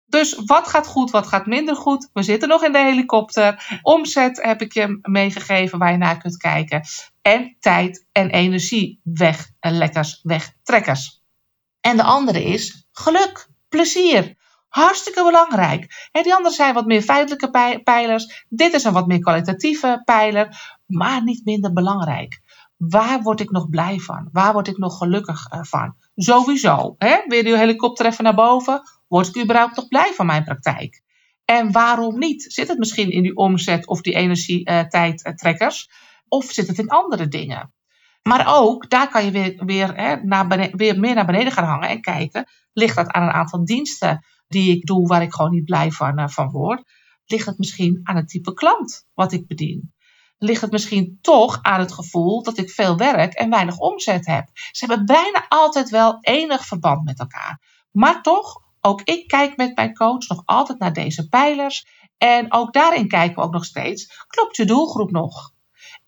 Dus 0.06 0.34
wat 0.44 0.68
gaat 0.68 0.86
goed, 0.86 1.10
wat 1.10 1.26
gaat 1.26 1.46
minder 1.46 1.76
goed? 1.76 2.10
We 2.12 2.22
zitten 2.22 2.48
nog 2.48 2.64
in 2.64 2.72
de 2.72 2.78
helikopter. 2.78 3.78
Omzet 3.82 4.42
heb 4.42 4.60
ik 4.60 4.72
je 4.72 4.98
meegegeven 5.02 5.78
waar 5.78 5.92
je 5.92 5.98
naar 5.98 6.18
kunt 6.18 6.36
kijken. 6.36 6.82
En 7.22 7.56
tijd 7.60 8.06
en 8.12 8.30
energie 8.30 9.00
weg, 9.02 9.50
lekkers 9.60 10.20
wegtrekkers. 10.22 11.22
En 11.80 11.96
de 11.96 12.02
andere 12.02 12.44
is 12.44 12.86
geluk, 12.90 13.48
plezier. 13.68 14.36
Hartstikke 14.72 15.24
belangrijk. 15.24 16.08
die 16.12 16.34
anderen 16.34 16.56
zijn 16.56 16.74
wat 16.74 16.86
meer 16.86 17.02
feitelijke 17.02 17.80
pijlers. 17.84 18.46
Dit 18.48 18.74
is 18.74 18.84
een 18.84 18.92
wat 18.92 19.06
meer 19.06 19.18
kwalitatieve 19.18 20.02
pijler, 20.04 20.78
maar 20.86 21.22
niet 21.22 21.44
minder 21.44 21.72
belangrijk. 21.72 22.40
Waar 22.76 23.22
word 23.22 23.40
ik 23.40 23.50
nog 23.50 23.68
blij 23.68 23.98
van? 23.98 24.28
Waar 24.32 24.52
word 24.52 24.68
ik 24.68 24.78
nog 24.78 24.98
gelukkig 24.98 25.46
eh, 25.46 25.60
van? 25.62 25.94
Sowieso. 26.14 26.94
Hè? 26.98 27.16
Weer 27.26 27.44
die 27.44 27.56
helikopter 27.56 28.06
even 28.06 28.24
naar 28.24 28.34
boven. 28.34 28.82
Word 29.08 29.28
ik 29.28 29.42
überhaupt 29.42 29.76
nog 29.76 29.88
blij 29.88 30.12
van 30.14 30.26
mijn 30.26 30.44
praktijk? 30.44 31.02
En 31.44 31.72
waarom 31.72 32.18
niet? 32.18 32.42
Zit 32.48 32.68
het 32.68 32.78
misschien 32.78 33.10
in 33.10 33.22
die 33.22 33.36
omzet 33.36 33.86
of 33.86 34.00
die 34.00 34.14
energietijdtrekkers? 34.14 35.88
Uh, 35.88 35.94
of 36.28 36.44
zit 36.44 36.68
het 36.68 36.78
in 36.78 36.88
andere 36.88 37.28
dingen? 37.28 37.72
Maar 38.22 38.56
ook, 38.56 38.90
daar 38.90 39.08
kan 39.08 39.24
je 39.24 39.30
weer, 39.30 39.64
weer, 39.64 40.20
naar 40.22 40.70
weer 40.76 41.00
meer 41.00 41.14
naar 41.14 41.26
beneden 41.26 41.52
gaan 41.52 41.64
hangen 41.64 41.88
en 41.88 42.00
kijken. 42.00 42.46
Ligt 42.72 42.96
dat 42.96 43.10
aan 43.10 43.22
een 43.22 43.34
aantal 43.34 43.64
diensten 43.64 44.24
die 44.52 44.76
ik 44.76 44.86
doe 44.86 45.06
waar 45.06 45.22
ik 45.22 45.34
gewoon 45.34 45.50
niet 45.50 45.64
blij 45.64 45.90
van, 45.90 46.18
uh, 46.18 46.28
van 46.28 46.50
word? 46.50 46.82
Ligt 47.24 47.46
het 47.46 47.58
misschien 47.58 48.00
aan 48.02 48.16
het 48.16 48.28
type 48.28 48.52
klant 48.52 49.06
wat 49.14 49.32
ik 49.32 49.46
bedien? 49.46 49.94
Ligt 50.38 50.60
het 50.60 50.70
misschien 50.70 51.18
toch 51.20 51.58
aan 51.62 51.80
het 51.80 51.92
gevoel 51.92 52.42
dat 52.42 52.58
ik 52.58 52.70
veel 52.70 52.96
werk 52.96 53.32
en 53.32 53.50
weinig 53.50 53.78
omzet 53.78 54.26
heb? 54.26 54.48
Ze 54.70 54.86
hebben 54.86 55.06
bijna 55.06 55.46
altijd 55.48 55.90
wel 55.90 56.18
enig 56.20 56.66
verband 56.66 57.04
met 57.04 57.18
elkaar. 57.18 57.60
Maar 57.90 58.22
toch, 58.22 58.60
ook 58.80 59.02
ik 59.02 59.28
kijk 59.28 59.56
met 59.56 59.76
mijn 59.76 59.94
coach 59.94 60.28
nog 60.28 60.42
altijd 60.44 60.78
naar 60.78 60.92
deze 60.92 61.28
pijlers. 61.28 61.86
En 62.18 62.52
ook 62.52 62.72
daarin 62.72 63.08
kijken 63.08 63.36
we 63.36 63.42
ook 63.42 63.52
nog 63.52 63.64
steeds, 63.64 64.24
klopt 64.26 64.56
je 64.56 64.64
doelgroep 64.64 65.10
nog? 65.10 65.52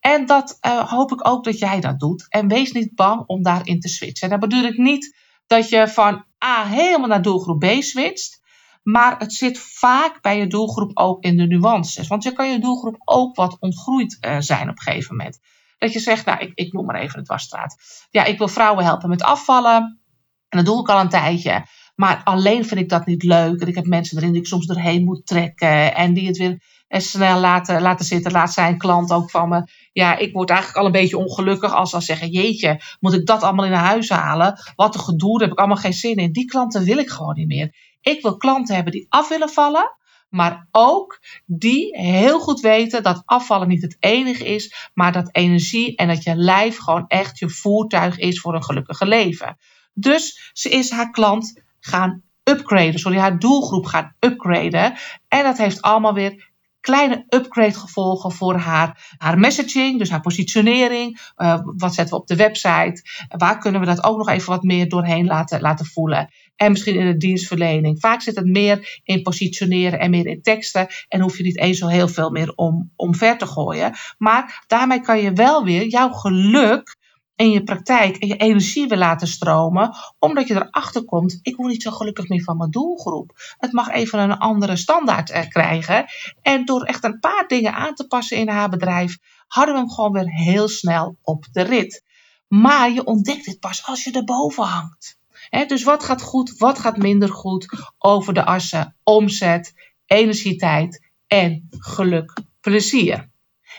En 0.00 0.26
dat 0.26 0.58
uh, 0.66 0.90
hoop 0.90 1.12
ik 1.12 1.28
ook 1.28 1.44
dat 1.44 1.58
jij 1.58 1.80
dat 1.80 1.98
doet. 1.98 2.26
En 2.28 2.48
wees 2.48 2.72
niet 2.72 2.94
bang 2.94 3.22
om 3.26 3.42
daarin 3.42 3.80
te 3.80 3.88
switchen. 3.88 4.30
En 4.30 4.38
dat 4.38 4.48
bedoel 4.48 4.64
ik 4.64 4.76
niet 4.76 5.16
dat 5.46 5.68
je 5.68 5.88
van 5.88 6.24
A 6.44 6.64
helemaal 6.64 7.08
naar 7.08 7.22
doelgroep 7.22 7.60
B 7.60 7.82
switcht. 7.82 8.42
Maar 8.82 9.18
het 9.18 9.32
zit 9.32 9.58
vaak 9.58 10.22
bij 10.22 10.38
je 10.38 10.46
doelgroep 10.46 10.90
ook 10.94 11.22
in 11.22 11.36
de 11.36 11.46
nuances. 11.46 12.08
Want 12.08 12.22
je 12.22 12.32
kan 12.32 12.50
je 12.50 12.58
doelgroep 12.58 12.96
ook 13.04 13.36
wat 13.36 13.56
ontgroeid 13.60 14.18
uh, 14.20 14.36
zijn 14.38 14.68
op 14.68 14.76
een 14.76 14.82
gegeven 14.82 15.16
moment. 15.16 15.38
Dat 15.78 15.92
je 15.92 15.98
zegt, 15.98 16.26
nou, 16.26 16.38
ik, 16.40 16.52
ik 16.54 16.72
noem 16.72 16.86
maar 16.86 17.00
even 17.00 17.18
het 17.18 17.28
wasstraat. 17.28 17.76
Ja, 18.10 18.24
ik 18.24 18.38
wil 18.38 18.48
vrouwen 18.48 18.84
helpen 18.84 19.08
met 19.08 19.22
afvallen. 19.22 20.00
En 20.48 20.58
dat 20.58 20.66
doe 20.66 20.80
ik 20.80 20.88
al 20.88 21.00
een 21.00 21.08
tijdje. 21.08 21.66
Maar 21.94 22.20
alleen 22.24 22.64
vind 22.64 22.80
ik 22.80 22.88
dat 22.88 23.06
niet 23.06 23.22
leuk. 23.22 23.60
En 23.60 23.68
ik 23.68 23.74
heb 23.74 23.86
mensen 23.86 24.16
erin 24.16 24.32
die 24.32 24.40
ik 24.40 24.46
soms 24.46 24.66
doorheen 24.66 25.04
moet 25.04 25.26
trekken. 25.26 25.94
En 25.94 26.14
die 26.14 26.26
het 26.26 26.36
weer 26.36 26.62
snel 27.00 27.40
laten, 27.40 27.82
laten 27.82 28.04
zitten. 28.04 28.32
Laat 28.32 28.52
zijn 28.52 28.78
klant 28.78 29.10
ook 29.10 29.30
van 29.30 29.48
me. 29.48 29.68
Ja, 29.92 30.16
ik 30.16 30.32
word 30.32 30.50
eigenlijk 30.50 30.78
al 30.78 30.86
een 30.86 30.92
beetje 30.92 31.18
ongelukkig 31.18 31.74
als 31.74 31.90
ze 31.90 32.00
zeggen: 32.00 32.30
Jeetje, 32.30 32.80
moet 33.00 33.14
ik 33.14 33.26
dat 33.26 33.42
allemaal 33.42 33.64
in 33.64 33.72
huis 33.72 34.08
halen? 34.08 34.58
Wat 34.76 34.94
een 34.94 35.00
gedoe, 35.00 35.38
daar 35.38 35.48
heb 35.48 35.52
ik 35.52 35.58
allemaal 35.58 35.82
geen 35.82 35.92
zin 35.92 36.16
in. 36.16 36.32
Die 36.32 36.44
klanten 36.44 36.84
wil 36.84 36.98
ik 36.98 37.10
gewoon 37.10 37.34
niet 37.34 37.46
meer. 37.46 37.74
Ik 38.00 38.22
wil 38.22 38.36
klanten 38.36 38.74
hebben 38.74 38.92
die 38.92 39.06
af 39.08 39.28
willen 39.28 39.50
vallen. 39.50 39.96
Maar 40.28 40.68
ook 40.70 41.20
die 41.46 41.98
heel 41.98 42.40
goed 42.40 42.60
weten 42.60 43.02
dat 43.02 43.22
afvallen 43.24 43.68
niet 43.68 43.82
het 43.82 43.96
enige 44.00 44.44
is, 44.44 44.90
maar 44.94 45.12
dat 45.12 45.28
energie 45.32 45.96
en 45.96 46.08
dat 46.08 46.22
je 46.22 46.36
lijf 46.36 46.78
gewoon 46.78 47.04
echt 47.06 47.38
je 47.38 47.48
voertuig 47.48 48.18
is 48.18 48.40
voor 48.40 48.54
een 48.54 48.64
gelukkige 48.64 49.06
leven. 49.06 49.56
Dus 49.92 50.50
ze 50.52 50.68
is 50.68 50.90
haar 50.90 51.10
klant 51.10 51.62
gaan 51.80 52.22
upgraden, 52.44 52.98
sorry, 52.98 53.18
haar 53.18 53.38
doelgroep 53.38 53.86
gaan 53.86 54.16
upgraden. 54.20 54.94
En 55.28 55.42
dat 55.42 55.58
heeft 55.58 55.82
allemaal 55.82 56.14
weer 56.14 56.52
kleine 56.84 57.24
upgrade 57.28 57.74
gevolgen 57.74 58.32
voor 58.32 58.56
haar, 58.56 59.14
haar 59.18 59.38
messaging, 59.38 59.98
dus 59.98 60.10
haar 60.10 60.20
positionering. 60.20 61.20
Uh, 61.36 61.60
wat 61.62 61.94
zetten 61.94 62.14
we 62.14 62.20
op 62.20 62.26
de 62.26 62.36
website? 62.36 63.02
Waar 63.28 63.58
kunnen 63.58 63.80
we 63.80 63.86
dat 63.86 64.04
ook 64.04 64.16
nog 64.16 64.28
even 64.28 64.48
wat 64.48 64.62
meer 64.62 64.88
doorheen 64.88 65.26
laten, 65.26 65.60
laten 65.60 65.86
voelen? 65.86 66.28
En 66.56 66.70
misschien 66.70 66.98
in 66.98 67.06
de 67.06 67.16
dienstverlening. 67.16 68.00
Vaak 68.00 68.22
zit 68.22 68.36
het 68.36 68.46
meer 68.46 69.00
in 69.04 69.22
positioneren 69.22 69.98
en 69.98 70.10
meer 70.10 70.26
in 70.26 70.42
teksten. 70.42 70.86
En 71.08 71.20
hoef 71.20 71.36
je 71.36 71.42
niet 71.42 71.58
eens 71.58 71.78
zo 71.78 71.86
heel 71.86 72.08
veel 72.08 72.30
meer 72.30 72.52
om, 72.54 72.92
omver 72.96 73.38
te 73.38 73.46
gooien. 73.46 73.92
Maar 74.18 74.64
daarmee 74.66 75.00
kan 75.00 75.20
je 75.20 75.32
wel 75.32 75.64
weer 75.64 75.86
jouw 75.86 76.10
geluk 76.10 76.96
in 77.36 77.50
je 77.50 77.62
praktijk 77.62 78.16
en 78.16 78.28
je 78.28 78.36
energie 78.36 78.88
wil 78.88 78.98
laten 78.98 79.26
stromen, 79.26 79.96
omdat 80.18 80.48
je 80.48 80.54
erachter 80.54 81.04
komt, 81.04 81.38
ik 81.42 81.56
word 81.56 81.70
niet 81.70 81.82
zo 81.82 81.90
gelukkig 81.90 82.28
meer 82.28 82.42
van 82.42 82.56
mijn 82.56 82.70
doelgroep. 82.70 83.32
Het 83.58 83.72
mag 83.72 83.90
even 83.90 84.18
een 84.18 84.38
andere 84.38 84.76
standaard 84.76 85.30
eh, 85.30 85.48
krijgen. 85.48 86.04
En 86.42 86.64
door 86.64 86.82
echt 86.82 87.04
een 87.04 87.18
paar 87.18 87.44
dingen 87.46 87.74
aan 87.74 87.94
te 87.94 88.06
passen 88.06 88.36
in 88.36 88.48
haar 88.48 88.68
bedrijf, 88.68 89.18
hadden 89.46 89.74
we 89.74 89.80
hem 89.80 89.90
gewoon 89.90 90.12
weer 90.12 90.30
heel 90.30 90.68
snel 90.68 91.16
op 91.22 91.46
de 91.52 91.62
rit. 91.62 92.04
Maar 92.48 92.90
je 92.90 93.04
ontdekt 93.04 93.44
dit 93.44 93.60
pas 93.60 93.86
als 93.86 94.04
je 94.04 94.12
erboven 94.12 94.64
hangt. 94.64 95.18
dus 95.66 95.82
wat 95.82 96.04
gaat 96.04 96.22
goed, 96.22 96.58
wat 96.58 96.78
gaat 96.78 96.96
minder 96.96 97.28
goed 97.28 97.92
over 97.98 98.34
de 98.34 98.44
assen 98.44 98.96
omzet, 99.02 99.74
energietijd 100.06 101.10
en 101.26 101.66
geluk, 101.70 102.40
plezier. 102.60 103.32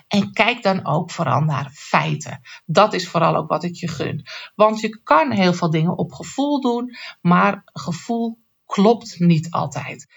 En 0.07 0.33
kijk 0.33 0.63
dan 0.63 0.85
ook 0.85 1.11
vooral 1.11 1.41
naar 1.41 1.69
feiten. 1.73 2.41
Dat 2.65 2.93
is 2.93 3.09
vooral 3.09 3.35
ook 3.35 3.49
wat 3.49 3.63
ik 3.63 3.75
je 3.75 3.87
gun. 3.87 4.25
Want 4.55 4.79
je 4.79 5.01
kan 5.03 5.31
heel 5.31 5.53
veel 5.53 5.69
dingen 5.69 5.97
op 5.97 6.13
gevoel 6.13 6.61
doen, 6.61 6.95
maar 7.21 7.61
gevoel 7.65 8.37
klopt 8.65 9.19
niet 9.19 9.51
altijd. 9.51 10.07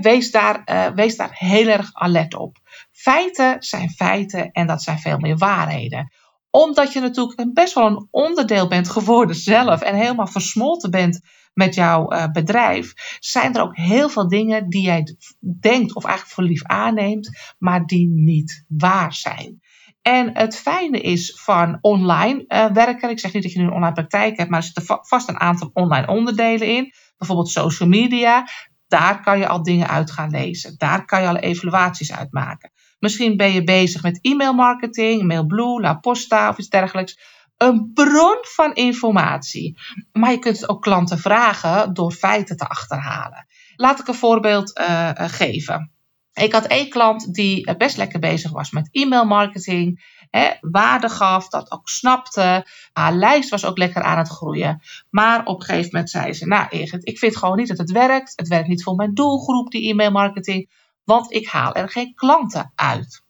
wees, 0.00 0.30
daar, 0.30 0.62
uh, 0.66 0.86
wees 0.94 1.16
daar 1.16 1.30
heel 1.32 1.68
erg 1.68 1.90
alert 1.92 2.34
op. 2.34 2.58
Feiten 2.90 3.62
zijn 3.62 3.90
feiten 3.90 4.52
en 4.52 4.66
dat 4.66 4.82
zijn 4.82 4.98
veel 4.98 5.18
meer 5.18 5.36
waarheden 5.36 6.12
omdat 6.54 6.92
je 6.92 7.00
natuurlijk 7.00 7.54
best 7.54 7.74
wel 7.74 7.86
een 7.86 8.08
onderdeel 8.10 8.68
bent 8.68 8.88
geworden 8.88 9.36
zelf 9.36 9.80
en 9.80 9.94
helemaal 9.94 10.26
versmolten 10.26 10.90
bent 10.90 11.20
met 11.54 11.74
jouw 11.74 12.12
uh, 12.12 12.26
bedrijf, 12.32 12.92
zijn 13.18 13.54
er 13.54 13.62
ook 13.62 13.76
heel 13.76 14.08
veel 14.08 14.28
dingen 14.28 14.68
die 14.68 14.82
jij 14.82 15.16
denkt 15.60 15.94
of 15.94 16.04
eigenlijk 16.04 16.34
voor 16.34 16.44
lief 16.44 16.64
aanneemt, 16.64 17.54
maar 17.58 17.86
die 17.86 18.08
niet 18.08 18.64
waar 18.68 19.14
zijn. 19.14 19.62
En 20.02 20.30
het 20.32 20.56
fijne 20.56 21.00
is 21.00 21.40
van 21.42 21.78
online 21.80 22.44
uh, 22.48 22.66
werken, 22.66 23.10
ik 23.10 23.18
zeg 23.18 23.32
niet 23.32 23.42
dat 23.42 23.52
je 23.52 23.58
nu 23.58 23.64
een 23.64 23.72
online 23.72 23.92
praktijk 23.92 24.36
hebt, 24.36 24.50
maar 24.50 24.58
er 24.58 24.66
zitten 24.66 24.98
vast 25.02 25.28
een 25.28 25.40
aantal 25.40 25.70
online 25.72 26.06
onderdelen 26.06 26.68
in. 26.68 26.92
Bijvoorbeeld 27.16 27.48
social 27.50 27.88
media. 27.88 28.48
Daar 28.88 29.22
kan 29.22 29.38
je 29.38 29.48
al 29.48 29.62
dingen 29.62 29.88
uit 29.88 30.10
gaan 30.10 30.30
lezen. 30.30 30.74
Daar 30.76 31.04
kan 31.04 31.22
je 31.22 31.28
al 31.28 31.36
evaluaties 31.36 32.12
uit 32.12 32.32
maken. 32.32 32.72
Misschien 32.98 33.36
ben 33.36 33.52
je 33.52 33.64
bezig 33.64 34.02
met 34.02 34.18
e-mailmarketing, 34.22 35.22
MailBlue, 35.22 35.80
La 35.80 35.94
Posta 35.94 36.48
of 36.48 36.58
iets 36.58 36.68
dergelijks. 36.68 37.18
Een 37.64 37.90
bron 37.94 38.38
van 38.40 38.74
informatie. 38.74 39.78
Maar 40.12 40.30
je 40.30 40.38
kunt 40.38 40.68
ook 40.68 40.82
klanten 40.82 41.18
vragen 41.18 41.94
door 41.94 42.12
feiten 42.12 42.56
te 42.56 42.68
achterhalen. 42.68 43.46
Laat 43.76 44.00
ik 44.00 44.08
een 44.08 44.14
voorbeeld 44.14 44.78
uh, 44.78 45.10
geven. 45.14 45.92
Ik 46.32 46.52
had 46.52 46.66
één 46.66 46.88
klant 46.88 47.34
die 47.34 47.76
best 47.76 47.96
lekker 47.96 48.18
bezig 48.18 48.50
was 48.50 48.70
met 48.70 48.88
e-mailmarketing. 48.90 50.12
Hè, 50.30 50.50
waarde 50.60 51.08
gaf, 51.08 51.48
dat 51.48 51.72
ook 51.72 51.88
snapte. 51.88 52.66
Haar 52.92 53.14
lijst 53.14 53.50
was 53.50 53.64
ook 53.64 53.78
lekker 53.78 54.02
aan 54.02 54.18
het 54.18 54.28
groeien. 54.28 54.82
Maar 55.10 55.44
op 55.44 55.60
een 55.60 55.66
gegeven 55.66 55.90
moment 55.92 56.10
zei 56.10 56.32
ze: 56.32 56.46
Nou, 56.46 56.66
Egert, 56.68 57.08
ik 57.08 57.18
vind 57.18 57.36
gewoon 57.36 57.56
niet 57.56 57.68
dat 57.68 57.78
het 57.78 57.90
werkt. 57.90 58.32
Het 58.36 58.48
werkt 58.48 58.68
niet 58.68 58.82
voor 58.82 58.94
mijn 58.94 59.14
doelgroep, 59.14 59.70
die 59.70 59.90
e-mailmarketing 59.90 60.70
want 61.04 61.32
ik 61.32 61.48
haal 61.48 61.74
er 61.74 61.88
geen 61.88 62.14
klanten 62.14 62.72
uit. 62.74 63.23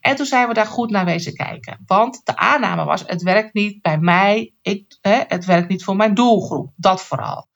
En 0.00 0.16
toen 0.16 0.26
zijn 0.26 0.48
we 0.48 0.54
daar 0.54 0.66
goed 0.66 0.90
naar 0.90 1.04
wezen 1.04 1.34
kijken. 1.34 1.78
Want 1.86 2.20
de 2.24 2.36
aanname 2.36 2.84
was: 2.84 3.04
het 3.06 3.22
werkt 3.22 3.54
niet 3.54 3.82
bij 3.82 3.98
mij, 3.98 4.54
ik, 4.62 4.98
hè, 5.00 5.22
het 5.28 5.44
werkt 5.44 5.68
niet 5.68 5.84
voor 5.84 5.96
mijn 5.96 6.14
doelgroep. 6.14 6.72
Dat 6.76 7.02
vooral. 7.02 7.48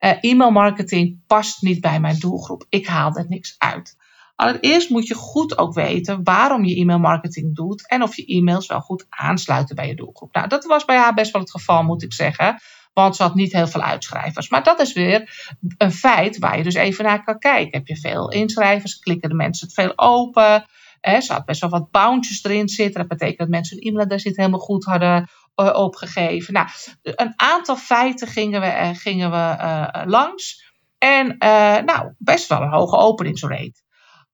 Uh, 0.00 0.12
e-mail 0.20 0.50
marketing 0.50 1.18
past 1.26 1.62
niet 1.62 1.80
bij 1.80 2.00
mijn 2.00 2.18
doelgroep. 2.18 2.66
Ik 2.68 2.86
haal 2.86 3.14
er 3.14 3.26
niks 3.28 3.54
uit. 3.58 3.96
Allereerst 4.34 4.90
moet 4.90 5.06
je 5.06 5.14
goed 5.14 5.58
ook 5.58 5.74
weten 5.74 6.24
waarom 6.24 6.64
je 6.64 6.76
e-mail 6.76 6.98
marketing 6.98 7.54
doet 7.54 7.88
en 7.88 8.02
of 8.02 8.16
je 8.16 8.26
e-mails 8.26 8.66
wel 8.66 8.80
goed 8.80 9.06
aansluiten 9.08 9.76
bij 9.76 9.88
je 9.88 9.94
doelgroep. 9.94 10.34
Nou, 10.34 10.48
dat 10.48 10.64
was 10.64 10.84
bij 10.84 10.96
haar 10.96 11.14
best 11.14 11.32
wel 11.32 11.42
het 11.42 11.50
geval, 11.50 11.82
moet 11.82 12.02
ik 12.02 12.12
zeggen. 12.12 12.60
Want 12.92 13.16
ze 13.16 13.22
had 13.22 13.34
niet 13.34 13.52
heel 13.52 13.66
veel 13.66 13.82
uitschrijvers. 13.82 14.48
Maar 14.48 14.62
dat 14.62 14.80
is 14.80 14.92
weer 14.92 15.48
een 15.78 15.92
feit 15.92 16.38
waar 16.38 16.56
je 16.56 16.62
dus 16.62 16.74
even 16.74 17.04
naar 17.04 17.24
kan 17.24 17.38
kijken. 17.38 17.78
Heb 17.78 17.86
je 17.86 17.96
veel 17.96 18.30
inschrijvers? 18.30 18.98
Klikken 18.98 19.28
de 19.28 19.34
mensen 19.34 19.66
het 19.66 19.74
veel 19.76 19.92
open? 19.98 20.66
Ze 21.06 21.32
had 21.32 21.44
best 21.44 21.60
wel 21.60 21.70
wat 21.70 21.90
bounces 21.90 22.44
erin 22.44 22.68
zitten. 22.68 23.00
Dat 23.00 23.08
betekent 23.08 23.38
dat 23.38 23.48
mensen 23.48 23.76
hun 23.76 23.86
e-mailadres 23.86 24.24
niet 24.24 24.36
helemaal 24.36 24.60
goed 24.60 24.84
hadden 24.84 25.28
uh, 25.56 25.74
opgegeven. 25.74 26.52
Nou, 26.52 26.68
een 27.02 27.32
aantal 27.36 27.76
feiten 27.76 28.28
gingen 28.28 28.60
we, 28.60 28.66
uh, 28.66 28.88
gingen 28.92 29.30
we 29.30 29.56
uh, 29.60 30.02
langs. 30.04 30.64
En 30.98 31.36
nou, 31.84 32.12
best 32.18 32.48
wel 32.48 32.62
een 32.62 32.72
hoge 32.72 32.96
openingsrate. 32.96 33.82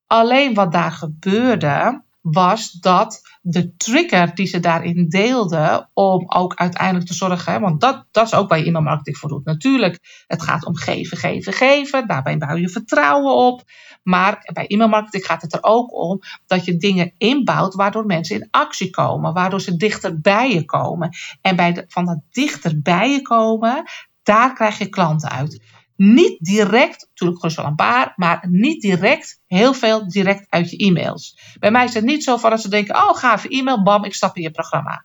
Alleen 0.07 0.55
wat 0.55 0.73
daar 0.73 0.93
gebeurde, 0.93 2.05
was 2.21 2.71
dat 2.71 3.21
de 3.45 3.77
trigger 3.77 4.35
die 4.35 4.47
ze 4.47 4.61
daarin 4.61 5.09
deelde, 5.09 5.89
om 5.93 6.25
ook 6.31 6.55
uiteindelijk 6.55 7.07
te 7.07 7.15
zorgen, 7.15 7.61
want 7.61 7.81
dat, 7.81 8.07
dat 8.11 8.27
is 8.27 8.35
ook 8.35 8.49
waar 8.49 8.59
je 8.59 8.65
e-mailmarketing 8.65 9.17
voor 9.17 9.29
doet. 9.29 9.45
Natuurlijk, 9.45 10.25
het 10.27 10.43
gaat 10.43 10.65
om 10.65 10.77
geven, 10.77 11.17
geven, 11.17 11.53
geven. 11.53 12.07
Daarbij 12.07 12.39
bouw 12.39 12.57
je 12.57 12.69
vertrouwen 12.69 13.35
op. 13.35 13.63
Maar 14.03 14.51
bij 14.53 14.67
e-mailmarketing 14.67 15.27
gaat 15.27 15.43
het 15.43 15.53
er 15.53 15.63
ook 15.63 15.95
om 15.95 16.21
dat 16.47 16.65
je 16.65 16.77
dingen 16.77 17.15
inbouwt 17.19 17.75
waardoor 17.75 18.07
mensen 18.07 18.37
in 18.37 18.49
actie 18.51 18.91
komen, 18.91 19.33
waardoor 19.33 19.61
ze 19.61 19.77
dichter 19.77 20.21
bij 20.21 20.53
je 20.53 20.65
komen. 20.65 21.11
En 21.41 21.57
bij 21.57 21.73
de, 21.73 21.85
van 21.89 22.05
dat 22.05 22.21
dichter 22.31 22.83
bij 22.83 23.11
je 23.11 23.23
komen, 23.23 23.85
daar 24.23 24.55
krijg 24.55 24.79
je 24.79 24.89
klanten 24.89 25.31
uit 25.31 25.63
niet 25.97 26.39
direct, 26.41 27.07
natuurlijk 27.09 27.41
gewoon 27.41 27.57
wel 27.57 27.67
een 27.67 27.75
paar, 27.75 28.13
maar 28.17 28.47
niet 28.49 28.83
direct 28.83 29.41
heel 29.47 29.75
veel 29.75 30.09
direct 30.09 30.47
uit 30.49 30.71
je 30.71 30.77
e-mails. 30.77 31.39
Bij 31.59 31.71
mij 31.71 31.85
is 31.85 31.95
het 31.95 32.05
niet 32.05 32.25
zo 32.25 32.37
van 32.37 32.51
dat 32.51 32.61
ze 32.61 32.69
denken, 32.69 32.95
oh 32.95 33.17
gaaf 33.17 33.45
e-mail, 33.45 33.83
bam, 33.83 34.05
ik 34.05 34.15
stap 34.15 34.37
in 34.37 34.43
je 34.43 34.51
programma. 34.51 35.05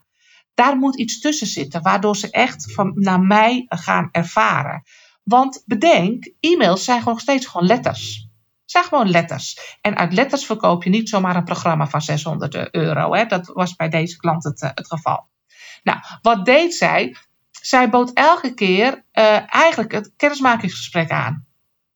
Daar 0.54 0.78
moet 0.78 0.98
iets 0.98 1.20
tussen 1.20 1.48
zitten, 1.48 1.82
waardoor 1.82 2.16
ze 2.16 2.32
echt 2.32 2.74
van, 2.74 2.92
naar 2.96 3.22
mij 3.22 3.66
gaan 3.70 4.10
ervaren. 4.12 4.84
Want 5.24 5.64
bedenk, 5.66 6.32
e-mails 6.40 6.84
zijn 6.84 6.98
gewoon 6.98 7.14
nog 7.14 7.24
steeds 7.24 7.46
gewoon 7.46 7.68
letters. 7.68 8.28
zijn 8.66 8.84
gewoon 8.84 9.10
letters. 9.10 9.78
En 9.82 9.96
uit 9.98 10.14
letters 10.14 10.46
verkoop 10.46 10.84
je 10.84 10.90
niet 10.90 11.10
zomaar 11.10 11.36
een 11.36 11.44
programma 11.44 11.88
van 11.88 12.02
600 12.02 12.74
euro. 12.74 13.14
Hè? 13.14 13.26
Dat 13.26 13.48
was 13.48 13.76
bij 13.76 13.90
deze 13.90 14.18
klant 14.18 14.44
het, 14.44 14.62
eh, 14.62 14.70
het 14.74 14.88
geval. 14.88 15.28
Nou, 15.84 16.00
wat 16.22 16.46
deed 16.46 16.74
zij? 16.76 17.16
Zij 17.68 17.90
bood 17.90 18.12
elke 18.14 18.54
keer 18.54 19.06
uh, 19.14 19.54
eigenlijk 19.54 19.92
het 19.92 20.14
kennismakingsgesprek 20.18 21.10
aan. 21.10 21.46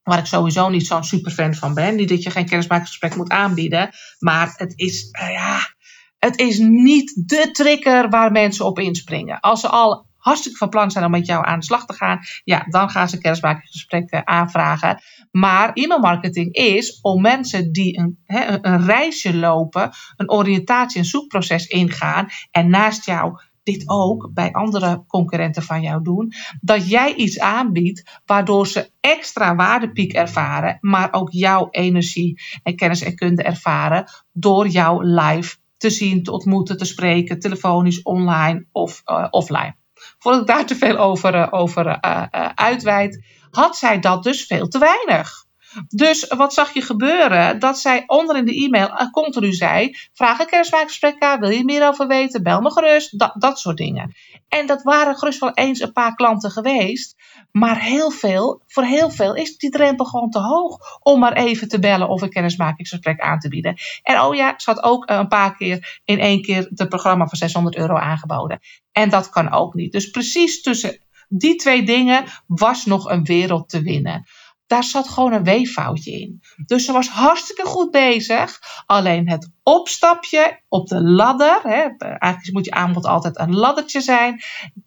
Waar 0.03 0.19
ik 0.19 0.25
sowieso 0.25 0.69
niet 0.69 0.87
zo'n 0.87 1.03
superfan 1.03 1.53
van 1.53 1.73
ben. 1.73 1.95
Niet 1.95 2.09
dat 2.09 2.23
je 2.23 2.29
geen 2.29 2.45
kennismakingsgesprek 2.45 3.15
moet 3.15 3.29
aanbieden. 3.29 3.89
Maar 4.19 4.53
het 4.55 4.73
is, 4.75 5.09
uh, 5.21 5.31
ja, 5.31 5.59
het 6.19 6.39
is 6.39 6.57
niet 6.57 7.27
de 7.27 7.51
trigger 7.51 8.09
waar 8.09 8.31
mensen 8.31 8.65
op 8.65 8.79
inspringen. 8.79 9.39
Als 9.39 9.61
ze 9.61 9.67
al 9.67 10.05
hartstikke 10.17 10.57
van 10.57 10.69
plan 10.69 10.91
zijn 10.91 11.05
om 11.05 11.11
met 11.11 11.25
jou 11.25 11.45
aan 11.45 11.59
de 11.59 11.65
slag 11.65 11.85
te 11.85 11.93
gaan, 11.93 12.19
ja, 12.43 12.65
dan 12.69 12.89
gaan 12.89 13.09
ze 13.09 13.17
kennismakingsgesprekken 13.17 14.27
aanvragen. 14.27 15.01
Maar 15.31 15.71
e-mailmarketing 15.73 16.53
is 16.53 16.99
om 17.01 17.21
mensen 17.21 17.71
die 17.71 17.99
een, 17.99 18.19
een 18.61 18.85
reisje 18.85 19.35
lopen, 19.35 19.91
een 20.15 20.31
oriëntatie- 20.31 20.99
en 20.99 21.05
zoekproces 21.05 21.65
ingaan 21.65 22.27
en 22.51 22.69
naast 22.69 23.05
jou 23.05 23.39
dit 23.63 23.89
ook 23.89 24.29
bij 24.33 24.51
andere 24.51 25.03
concurrenten 25.07 25.63
van 25.63 25.81
jou 25.81 26.03
doen. 26.03 26.33
Dat 26.61 26.89
jij 26.89 27.13
iets 27.15 27.39
aanbiedt 27.39 28.19
waardoor 28.25 28.67
ze 28.67 28.91
extra 28.99 29.55
waardepiek 29.55 30.13
ervaren, 30.13 30.77
maar 30.81 31.13
ook 31.13 31.31
jouw 31.31 31.67
energie 31.71 32.41
en 32.63 32.75
kennis 32.75 33.01
en 33.01 33.15
kunde 33.15 33.43
ervaren 33.43 34.05
door 34.31 34.67
jou 34.67 35.05
live 35.05 35.57
te 35.77 35.89
zien, 35.89 36.23
te 36.23 36.31
ontmoeten, 36.31 36.77
te 36.77 36.85
spreken, 36.85 37.39
telefonisch, 37.39 38.01
online 38.01 38.65
of 38.71 39.01
uh, 39.05 39.27
offline. 39.29 39.75
Voordat 40.19 40.41
ik 40.41 40.47
daar 40.47 40.65
te 40.65 40.75
veel 40.75 40.97
over, 40.97 41.35
uh, 41.35 41.47
over 41.51 41.85
uh, 41.85 42.25
uitweid, 42.55 43.25
had 43.51 43.77
zij 43.77 43.99
dat 43.99 44.23
dus 44.23 44.45
veel 44.45 44.67
te 44.67 44.79
weinig. 44.79 45.45
Dus 45.87 46.27
wat 46.27 46.53
zag 46.53 46.73
je 46.73 46.81
gebeuren? 46.81 47.59
Dat 47.59 47.79
zij 47.79 48.03
onder 48.07 48.37
in 48.37 48.45
de 48.45 48.63
e-mail 48.65 49.09
continu 49.11 49.53
zei: 49.53 49.95
vraag 50.13 50.39
een 50.39 50.45
kennismakingsgesprek 50.45 51.21
aan, 51.23 51.39
wil 51.39 51.49
je 51.49 51.63
meer 51.63 51.87
over 51.87 52.07
weten? 52.07 52.43
Bel 52.43 52.61
me 52.61 52.71
gerust. 52.71 53.19
Dat, 53.19 53.33
dat 53.37 53.59
soort 53.59 53.77
dingen. 53.77 54.13
En 54.47 54.67
dat 54.67 54.83
waren 54.83 55.15
gerust 55.15 55.39
wel 55.39 55.53
eens 55.53 55.79
een 55.79 55.91
paar 55.91 56.15
klanten 56.15 56.51
geweest. 56.51 57.15
Maar 57.51 57.81
heel 57.81 58.11
veel, 58.11 58.61
voor 58.67 58.83
heel 58.83 59.09
veel 59.09 59.35
is 59.35 59.57
die 59.57 59.69
drempel 59.69 60.05
gewoon 60.05 60.29
te 60.29 60.39
hoog 60.39 60.77
om 60.99 61.19
maar 61.19 61.33
even 61.33 61.67
te 61.67 61.79
bellen 61.79 62.09
of 62.09 62.21
een 62.21 62.29
kennismakingsgesprek 62.29 63.19
aan 63.19 63.39
te 63.39 63.49
bieden. 63.49 63.77
En 64.03 64.21
oh 64.21 64.35
ja, 64.35 64.53
ze 64.57 64.69
had 64.69 64.83
ook 64.83 65.09
een 65.09 65.27
paar 65.27 65.55
keer 65.55 65.99
in 66.05 66.19
één 66.19 66.41
keer 66.41 66.71
het 66.75 66.89
programma 66.89 67.27
voor 67.27 67.37
600 67.37 67.75
euro 67.75 67.95
aangeboden. 67.95 68.59
En 68.91 69.09
dat 69.09 69.29
kan 69.29 69.51
ook 69.51 69.73
niet. 69.73 69.91
Dus 69.91 70.09
precies 70.09 70.61
tussen 70.61 70.99
die 71.29 71.55
twee 71.55 71.83
dingen 71.83 72.23
was 72.47 72.85
nog 72.85 73.09
een 73.09 73.23
wereld 73.23 73.69
te 73.69 73.81
winnen 73.81 74.25
daar 74.71 74.83
zat 74.83 75.09
gewoon 75.09 75.33
een 75.33 75.43
weeffoutje 75.43 76.11
in. 76.11 76.41
Dus 76.65 76.85
ze 76.85 76.91
was 76.91 77.09
hartstikke 77.09 77.65
goed 77.65 77.91
bezig. 77.91 78.59
Alleen 78.85 79.29
het 79.29 79.51
opstapje 79.63 80.61
op 80.67 80.87
de 80.87 81.01
ladder, 81.03 81.61
hè, 81.63 81.87
eigenlijk 81.97 82.51
moet 82.51 82.65
je 82.65 82.71
aanbod 82.71 83.05
altijd 83.05 83.39
een 83.39 83.55
laddertje 83.55 84.01
zijn, 84.01 84.41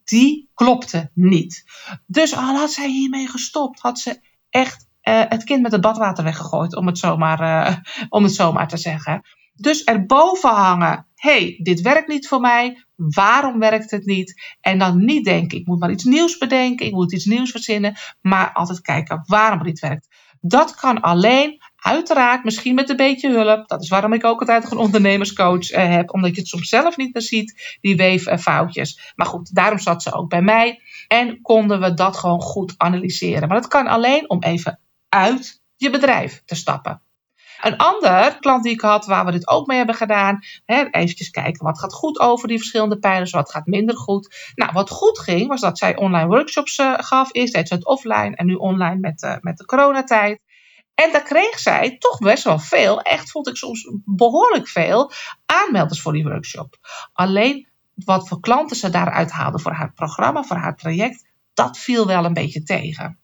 die 0.04 0.50
klopte 0.54 1.10
niet. 1.14 1.64
Dus 2.06 2.36
al 2.36 2.56
had 2.56 2.72
zij 2.72 2.88
hiermee 2.88 3.28
gestopt, 3.28 3.80
had 3.80 3.98
ze 3.98 4.20
echt 4.50 4.86
uh, 5.02 5.22
het 5.28 5.44
kind 5.44 5.62
met 5.62 5.72
het 5.72 5.80
badwater 5.80 6.24
weggegooid, 6.24 6.76
om 6.76 6.86
het 6.86 6.98
zomaar, 6.98 7.40
uh, 7.40 7.76
om 8.08 8.22
het 8.22 8.34
zomaar 8.34 8.68
te 8.68 8.76
zeggen. 8.76 9.22
Dus 9.54 9.84
erboven 9.84 10.50
hangen, 10.50 11.06
hey, 11.14 11.60
dit 11.62 11.80
werkt 11.80 12.08
niet 12.08 12.28
voor 12.28 12.40
mij, 12.40 12.83
waarom 12.96 13.58
werkt 13.58 13.90
het 13.90 14.04
niet? 14.04 14.56
En 14.60 14.78
dan 14.78 15.04
niet 15.04 15.24
denken, 15.24 15.58
ik 15.58 15.66
moet 15.66 15.78
maar 15.78 15.90
iets 15.90 16.04
nieuws 16.04 16.38
bedenken, 16.38 16.86
ik 16.86 16.92
moet 16.92 17.12
iets 17.12 17.24
nieuws 17.24 17.50
verzinnen, 17.50 17.96
maar 18.20 18.52
altijd 18.52 18.80
kijken 18.80 19.22
waarom 19.26 19.58
het 19.58 19.66
niet 19.66 19.80
werkt. 19.80 20.08
Dat 20.40 20.74
kan 20.74 21.00
alleen, 21.00 21.62
uiteraard, 21.76 22.44
misschien 22.44 22.74
met 22.74 22.90
een 22.90 22.96
beetje 22.96 23.30
hulp. 23.30 23.68
Dat 23.68 23.82
is 23.82 23.88
waarom 23.88 24.12
ik 24.12 24.24
ook 24.24 24.40
altijd 24.40 24.70
een 24.70 24.78
ondernemerscoach 24.78 25.70
eh, 25.70 25.88
heb, 25.88 26.12
omdat 26.12 26.34
je 26.34 26.40
het 26.40 26.48
soms 26.48 26.68
zelf 26.68 26.96
niet 26.96 27.14
meer 27.14 27.22
ziet, 27.22 27.78
die 27.80 27.96
weeffoutjes. 27.96 29.12
Maar 29.16 29.26
goed, 29.26 29.54
daarom 29.54 29.78
zat 29.78 30.02
ze 30.02 30.12
ook 30.12 30.28
bij 30.28 30.42
mij 30.42 30.80
en 31.08 31.40
konden 31.40 31.80
we 31.80 31.94
dat 31.94 32.16
gewoon 32.16 32.40
goed 32.40 32.74
analyseren. 32.76 33.48
Maar 33.48 33.60
dat 33.60 33.70
kan 33.70 33.86
alleen 33.86 34.30
om 34.30 34.42
even 34.42 34.80
uit 35.08 35.62
je 35.76 35.90
bedrijf 35.90 36.42
te 36.44 36.54
stappen. 36.54 37.03
Een 37.64 37.76
ander 37.76 38.38
klant 38.40 38.62
die 38.62 38.72
ik 38.72 38.80
had, 38.80 39.06
waar 39.06 39.24
we 39.24 39.32
dit 39.32 39.48
ook 39.48 39.66
mee 39.66 39.76
hebben 39.76 39.94
gedaan, 39.94 40.38
hè, 40.64 40.84
kijken 41.30 41.64
wat 41.64 41.78
gaat 41.78 41.92
goed 41.92 42.20
over 42.20 42.48
die 42.48 42.58
verschillende 42.58 42.98
pijlers, 42.98 43.30
wat 43.30 43.50
gaat 43.50 43.66
minder 43.66 43.96
goed. 43.96 44.52
Nou, 44.54 44.72
wat 44.72 44.90
goed 44.90 45.18
ging, 45.18 45.48
was 45.48 45.60
dat 45.60 45.78
zij 45.78 45.96
online 45.96 46.26
workshops 46.26 46.78
uh, 46.78 46.94
gaf. 46.96 47.28
Eerst 47.32 47.54
deed 47.54 47.68
ze 47.68 47.74
het 47.74 47.86
offline 47.86 48.36
en 48.36 48.46
nu 48.46 48.54
online 48.54 48.98
met, 48.98 49.22
uh, 49.22 49.36
met 49.40 49.56
de 49.56 49.64
coronatijd. 49.64 50.40
En 50.94 51.12
daar 51.12 51.22
kreeg 51.22 51.58
zij 51.58 51.96
toch 51.98 52.18
best 52.18 52.44
wel 52.44 52.58
veel, 52.58 53.00
echt 53.00 53.30
vond 53.30 53.48
ik 53.48 53.56
soms 53.56 53.90
behoorlijk 54.04 54.68
veel, 54.68 55.10
aanmelders 55.46 56.00
voor 56.00 56.12
die 56.12 56.24
workshop. 56.24 56.76
Alleen 57.12 57.68
wat 57.94 58.28
voor 58.28 58.40
klanten 58.40 58.76
ze 58.76 58.90
daaruit 58.90 59.30
haalde 59.30 59.58
voor 59.58 59.72
haar 59.72 59.92
programma, 59.92 60.42
voor 60.42 60.56
haar 60.56 60.76
traject, 60.76 61.24
dat 61.54 61.78
viel 61.78 62.06
wel 62.06 62.24
een 62.24 62.32
beetje 62.32 62.62
tegen. 62.62 63.18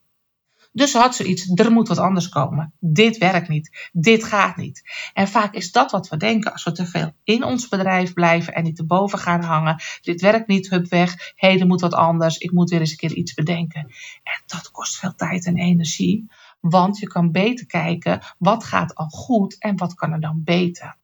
Dus 0.72 0.92
had 0.92 1.14
zoiets, 1.14 1.50
er 1.54 1.72
moet 1.72 1.88
wat 1.88 1.98
anders 1.98 2.28
komen. 2.28 2.72
Dit 2.78 3.18
werkt 3.18 3.48
niet. 3.48 3.88
Dit 3.92 4.24
gaat 4.24 4.56
niet. 4.56 4.82
En 5.12 5.28
vaak 5.28 5.54
is 5.54 5.72
dat 5.72 5.90
wat 5.90 6.08
we 6.08 6.16
denken 6.16 6.52
als 6.52 6.64
we 6.64 6.72
te 6.72 6.86
veel 6.86 7.12
in 7.24 7.44
ons 7.44 7.68
bedrijf 7.68 8.12
blijven 8.12 8.54
en 8.54 8.62
niet 8.62 8.78
erboven 8.78 9.18
gaan 9.18 9.42
hangen. 9.42 9.82
Dit 10.00 10.20
werkt 10.20 10.46
niet, 10.46 10.70
hup 10.70 10.88
weg. 10.88 11.32
Hé, 11.36 11.48
er 11.48 11.66
moet 11.66 11.80
wat 11.80 11.94
anders. 11.94 12.38
Ik 12.38 12.52
moet 12.52 12.70
weer 12.70 12.80
eens 12.80 12.90
een 12.90 12.96
keer 12.96 13.14
iets 13.14 13.34
bedenken. 13.34 13.80
En 14.22 14.42
dat 14.46 14.70
kost 14.70 14.96
veel 14.98 15.14
tijd 15.14 15.46
en 15.46 15.56
energie. 15.56 16.30
Want 16.60 16.98
je 16.98 17.06
kan 17.06 17.32
beter 17.32 17.66
kijken, 17.66 18.20
wat 18.38 18.64
gaat 18.64 18.94
al 18.94 19.08
goed 19.08 19.58
en 19.58 19.76
wat 19.76 19.94
kan 19.94 20.12
er 20.12 20.20
dan 20.20 20.40
beter. 20.44 20.96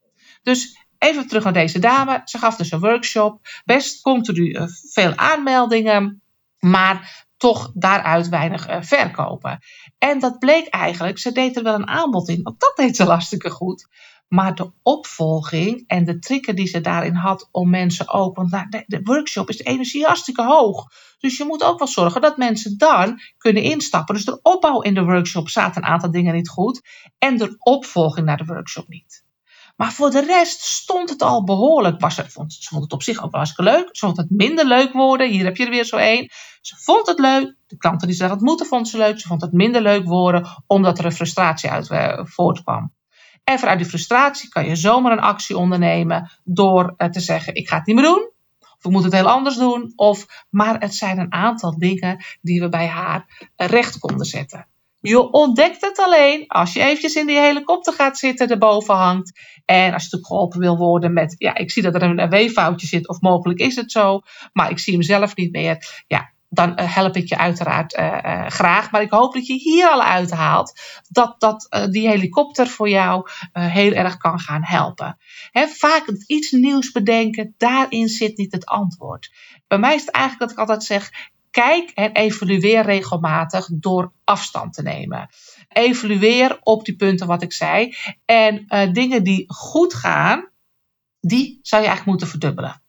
Dus 0.43 0.87
even 0.99 1.27
terug 1.27 1.45
naar 1.45 1.53
deze 1.53 1.79
dame. 1.79 2.23
Ze 2.25 2.39
gaf 2.39 2.57
dus 2.57 2.71
een 2.71 2.81
workshop. 2.81 3.41
Best 3.65 4.03
continu 4.03 4.51
uh, 4.51 4.67
veel 4.93 5.17
aanmeldingen. 5.17 6.23
Maar 6.59 7.26
toch 7.37 7.71
daaruit 7.75 8.29
weinig 8.29 8.69
uh, 8.69 8.77
verkopen. 8.81 9.59
En 9.99 10.19
dat 10.19 10.39
bleek 10.39 10.67
eigenlijk, 10.67 11.19
ze 11.19 11.33
deed 11.33 11.57
er 11.57 11.63
wel 11.63 11.75
een 11.75 11.89
aanbod 11.89 12.29
in, 12.29 12.43
want 12.43 12.61
dat 12.61 12.73
deed 12.77 12.97
ze 12.97 13.05
hartstikke 13.05 13.51
goed. 13.51 13.89
Maar 14.29 14.55
de 14.55 14.71
opvolging 14.83 15.85
en 15.87 16.05
de 16.05 16.19
trikken 16.19 16.57
die 16.57 16.67
ze 16.67 16.81
daarin 16.81 17.15
had 17.15 17.49
om 17.51 17.71
mensen 17.71 18.09
ook, 18.09 18.37
want 18.37 18.51
nou, 18.51 18.67
de, 18.87 19.01
workshop 19.03 19.49
is 19.49 19.57
de 19.57 20.43
hoog. 20.43 20.87
Dus 21.19 21.37
je 21.37 21.45
moet 21.45 21.63
ook 21.63 21.79
wel 21.79 21.89
zorgen 21.89 22.21
dat 22.21 22.37
mensen 22.37 22.79
dan 22.79 23.21
kunnen 23.39 23.63
instappen. 23.63 24.15
Dus 24.15 24.25
de 24.25 24.43
opbouw 24.43 24.81
in 24.81 24.95
de 24.95 25.05
workshop 25.05 25.49
zaten 25.49 25.83
een 25.83 25.89
aantal 25.89 26.11
dingen 26.11 26.35
niet 26.35 26.49
goed 26.49 26.81
en 27.19 27.37
de 27.37 27.55
opvolging 27.59 28.27
naar 28.27 28.37
de 28.37 28.45
workshop 28.45 28.89
niet. 28.89 29.26
Maar 29.77 29.93
voor 29.93 30.11
de 30.11 30.21
rest 30.21 30.61
stond 30.61 31.11
het 31.11 31.23
al 31.23 31.45
behoorlijk. 31.45 32.11
Ze, 32.11 32.31
vond, 32.31 32.69
het 32.71 32.93
op 32.93 33.03
zich 33.03 33.17
ook 33.17 33.31
wel 33.31 33.41
hartstikke 33.41 33.71
leuk. 33.71 33.89
Ze 33.93 34.07
vond 34.07 34.17
het 34.17 34.31
minder 34.31 34.67
leuk 34.67 34.93
worden. 34.93 35.31
Hier 35.31 35.45
heb 35.45 35.57
je 35.57 35.65
er 35.65 35.71
weer 35.71 35.85
zo 35.85 35.97
één. 35.97 36.29
Ze 36.61 36.77
vond 36.77 37.07
het 37.07 37.19
leuk. 37.19 37.55
De 37.67 37.77
klanten 37.77 38.09
die 38.09 38.17
ze 38.17 38.27
had 38.27 38.41
moeten 38.41 38.67
vond 38.67 38.89
ze 38.89 38.97
leuk. 38.97 39.21
Ze 39.21 39.29
vond 39.29 39.41
het 39.41 39.53
minder 39.53 39.83
leuk 39.83 40.05
worden 40.05 40.47
omdat 40.67 40.99
er 40.99 41.05
een 41.05 41.13
frustratie 41.13 41.71
uit 41.71 41.91
uh, 41.91 42.21
voortkwam. 42.23 42.95
En 43.45 43.59
vanuit 43.59 43.79
die 43.79 43.89
frustratie 43.89 44.49
kan 44.49 44.67
je 44.67 44.77
zomaar 44.77 45.13
een 45.13 45.19
actie 45.19 45.57
ondernemen 45.57 46.31
door 46.45 46.95
uh, 46.97 47.09
te 47.09 47.21
zeggen: 47.21 47.55
ik 47.55 47.69
ga 47.69 47.77
het 47.77 47.87
niet 47.87 47.97
meer 47.97 48.05
doen. 48.05 48.31
Of 48.61 48.85
ik 48.85 48.91
moet 48.91 49.05
het 49.05 49.13
heel 49.13 49.31
anders 49.31 49.57
doen. 49.57 49.93
Of, 49.97 50.45
maar 50.51 50.81
het 50.81 50.95
zijn 50.95 51.19
een 51.19 51.33
aantal 51.33 51.79
dingen 51.79 52.25
die 52.41 52.61
we 52.61 52.69
bij 52.69 52.87
haar 52.87 53.49
recht 53.57 53.99
konden 53.99 54.27
zetten. 54.27 54.67
Je 55.01 55.31
ontdekt 55.31 55.81
het 55.81 55.99
alleen 55.99 56.45
als 56.47 56.73
je 56.73 56.81
eventjes 56.81 57.15
in 57.15 57.27
die 57.27 57.39
helikopter 57.39 57.93
gaat 57.93 58.19
zitten, 58.19 58.49
erboven 58.49 58.95
hangt. 58.95 59.41
En 59.65 59.93
als 59.93 60.03
je 60.03 60.09
natuurlijk 60.11 60.27
geholpen 60.27 60.61
wil 60.61 60.77
worden 60.77 61.13
met, 61.13 61.35
ja, 61.39 61.55
ik 61.55 61.71
zie 61.71 61.83
dat 61.83 61.95
er 61.95 62.03
een 62.03 62.29
weeffoutje 62.29 62.87
zit, 62.87 63.09
of 63.09 63.21
mogelijk 63.21 63.59
is 63.59 63.77
het 63.77 63.93
zo, 63.93 64.21
maar 64.53 64.71
ik 64.71 64.79
zie 64.79 64.93
hem 64.93 65.03
zelf 65.03 65.37
niet 65.37 65.53
meer. 65.53 66.05
Ja, 66.07 66.35
dan 66.49 66.77
eh, 66.77 66.95
help 66.95 67.17
ik 67.17 67.29
je 67.29 67.39
uiteraard 67.39 67.99
uh, 67.99 68.19
uh, 68.25 68.47
graag. 68.47 68.91
Maar 68.91 69.03
ik 69.03 69.11
hoop 69.11 69.35
dat 69.35 69.47
je 69.47 69.55
hier 69.55 69.89
al 69.89 70.03
uithaalt 70.03 70.81
dat, 71.09 71.35
dat 71.41 71.87
die 71.91 72.09
helikopter 72.09 72.67
voor 72.67 72.89
jou 72.89 73.29
heel 73.53 73.93
erg 73.93 74.17
kan 74.17 74.41
gaan 74.41 74.65
helpen. 74.65 75.19
He, 75.51 75.67
vaak 75.67 76.05
iets 76.27 76.51
nieuws 76.51 76.91
bedenken, 76.91 77.55
daarin 77.57 78.09
zit 78.09 78.37
niet 78.37 78.53
het 78.53 78.67
antwoord. 78.67 79.33
Bij 79.67 79.79
mij 79.79 79.95
is 79.95 80.01
het 80.01 80.11
eigenlijk 80.11 80.45
dat 80.45 80.53
ik 80.53 80.69
altijd 80.69 80.85
zeg: 80.85 81.11
kijk 81.63 81.91
en 81.91 82.13
evalueer 82.13 82.83
regelmatig 82.83 83.69
door 83.73 84.13
afstand 84.25 84.75
te 84.75 84.83
nemen. 84.83 85.29
Evalueer 85.69 86.59
op 86.63 86.85
die 86.85 86.97
punten 86.97 87.27
wat 87.27 87.43
ik 87.43 87.53
zei. 87.53 87.95
En 88.25 88.65
uh, 88.69 88.93
dingen 88.93 89.25
die 89.25 89.45
goed 89.53 89.95
gaan, 89.95 90.51
die 91.21 91.59
zou 91.63 91.83
je 91.83 91.89
eigenlijk 91.89 92.07
moeten 92.07 92.29
verdubbelen. 92.29 92.83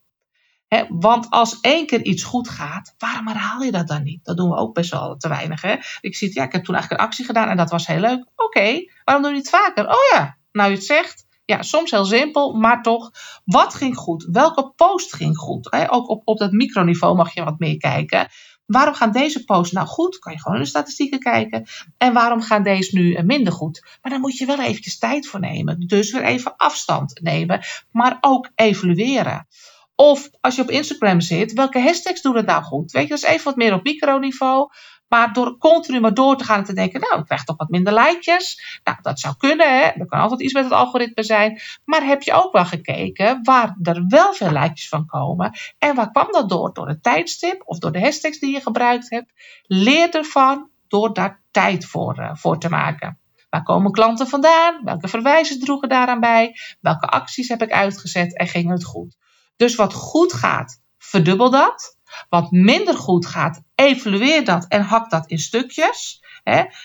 Want 0.90 1.30
als 1.30 1.60
één 1.60 1.86
keer 1.86 2.02
iets 2.02 2.24
goed 2.24 2.50
gaat, 2.50 2.96
waarom 2.98 3.28
herhaal 3.28 3.62
je 3.62 3.72
dat 3.72 3.88
dan 3.88 4.04
niet? 4.04 4.26
Dat 4.26 4.38
doen 4.38 4.50
we 4.50 4.56
ook 4.56 4.74
best 4.74 4.92
wel 4.92 5.18
te 5.18 5.28
weinig. 5.28 5.62
Hè? 5.62 5.76
Ik 6.02 6.16
zie, 6.16 6.34
ja, 6.34 6.44
ik 6.44 6.52
heb 6.52 6.64
toen 6.64 6.76
eigenlijk 6.76 7.02
een 7.02 7.08
actie 7.08 7.26
gedaan 7.26 7.50
en 7.50 7.58
dat 7.58 7.70
was 7.70 7.88
heel 7.88 8.00
leuk. 8.00 8.26
Oké, 8.36 8.86
waarom 9.04 9.24
doe 9.24 9.32
je 9.32 9.38
het 9.38 9.50
vaker? 9.50 9.88
Oh 9.88 10.12
ja, 10.14 10.38
nou 10.52 10.70
je 10.70 10.76
het 10.76 10.86
zegt. 10.86 11.26
Ja, 11.46 11.62
soms 11.62 11.92
heel 11.92 12.06
simpel, 12.06 12.54
maar 12.54 12.82
toch. 12.82 13.12
Wat 13.46 13.74
ging 13.74 13.98
goed? 13.98 14.28
Welke 14.32 14.74
post 14.76 15.16
ging 15.16 15.38
goed? 15.38 15.72
Ook 15.90 16.10
op, 16.10 16.22
op 16.26 16.38
dat 16.38 16.52
microniveau 16.52 17.16
mag 17.16 17.34
je 17.34 17.44
wat 17.44 17.60
meer 17.60 17.78
kijken. 17.78 18.28
Waarom 18.68 18.94
gaan 18.94 19.12
deze 19.12 19.44
posts 19.44 19.74
nou 19.74 19.88
goed? 19.88 20.20
Kan 20.20 20.34
je 20.34 20.40
gewoon 20.42 20.58
in 20.58 20.64
de 20.64 20.70
statistieken 20.70 21.20
kijken. 21.20 21.66
En 21.98 22.14
waarom 22.14 22.42
gaan 22.42 22.64
deze 22.64 22.98
nu 22.98 23.14
eh, 23.14 23.24
minder 23.24 23.54
goed? 23.54 23.98
Maar 24.02 24.12
dan 24.12 24.22
moet 24.22 24.38
je 24.38 24.46
wel 24.46 24.60
eventjes 24.60 24.98
tijd 24.98 25.28
voor 25.28 25.40
nemen. 25.40 25.88
Dus 25.88 26.12
weer 26.12 26.24
even 26.24 26.56
afstand 26.58 27.22
nemen, 27.22 27.62
maar 27.92 28.18
ook 28.22 28.50
evalueren. 28.56 29.48
Of 29.96 30.30
als 30.42 30.56
je 30.56 30.62
op 30.62 30.70
Instagram 30.70 31.22
zit, 31.22 31.54
welke 31.54 31.80
hashtags 31.80 32.22
doen 32.22 32.36
het 32.36 32.46
nou 32.46 32.64
goed? 32.64 32.92
Weet 32.92 33.08
je, 33.08 33.14
is 33.14 33.24
even 33.24 33.44
wat 33.44 33.56
meer 33.56 33.74
op 33.74 33.84
microniveau. 33.84 34.70
Maar 35.08 35.34
door 35.34 35.58
continu 35.58 36.00
maar 36.00 36.14
door 36.14 36.38
te 36.38 36.44
gaan 36.44 36.58
en 36.58 36.64
te 36.64 36.74
denken, 36.74 37.00
nou, 37.00 37.20
ik 37.20 37.26
krijg 37.26 37.44
toch 37.44 37.58
wat 37.58 37.70
minder 37.70 37.94
likejes. 37.94 38.80
Nou, 38.84 38.98
dat 39.02 39.20
zou 39.20 39.36
kunnen, 39.38 39.80
hè. 39.80 39.86
Er 39.86 40.06
kan 40.06 40.20
altijd 40.20 40.42
iets 40.42 40.54
met 40.54 40.64
het 40.64 40.74
algoritme 40.74 41.24
zijn. 41.24 41.62
Maar 41.86 42.06
heb 42.06 42.22
je 42.22 42.34
ook 42.34 42.52
wel 42.54 42.66
gekeken 42.66 43.40
waar 43.44 43.78
er 43.82 44.06
wel 44.08 44.34
veel 44.34 44.52
likejes 44.52 44.88
van 44.88 45.06
komen? 45.06 45.52
En 45.78 45.96
waar 45.96 46.12
kwam 46.12 46.32
dat 46.32 46.50
door? 46.50 46.74
Door 46.74 46.88
het 46.88 47.04
tijdstip 47.04 47.62
of 47.66 47.80
door 47.80 47.92
de 47.92 48.00
hashtags 48.00 48.40
die 48.40 48.54
je 48.54 48.62
gebruikt 48.62 49.10
hebt? 49.10 49.34
Leer 49.62 50.16
ervan 50.16 50.70
door 50.88 51.14
daar 51.14 51.42
tijd 51.52 51.86
voor, 51.86 52.20
uh, 52.20 52.30
voor 52.34 52.60
te 52.60 52.70
maken. 52.70 53.20
Waar 53.50 53.64
komen 53.64 53.92
klanten 53.92 54.28
vandaan? 54.28 54.84
Welke 54.84 55.08
verwijzen 55.08 55.60
droegen 55.60 55.90
daaraan 55.90 56.20
bij? 56.20 56.56
Welke 56.80 57.08
acties 57.08 57.48
heb 57.48 57.62
ik 57.62 57.72
uitgezet 57.72 58.38
en 58.38 58.48
ging 58.48 58.70
het 58.70 58.84
goed? 58.84 59.18
Dus 59.56 59.76
wat 59.76 59.94
goed 59.94 60.34
gaat, 60.34 60.82
verdubbel 60.98 61.50
dat. 61.50 61.97
Wat 62.30 62.52
minder 62.52 62.96
goed 62.96 63.26
gaat, 63.26 63.62
evalueer 63.76 64.46
dat 64.46 64.66
en 64.68 64.82
hak 64.82 65.10
dat 65.10 65.28
in 65.28 65.40
stukjes. 65.40 66.22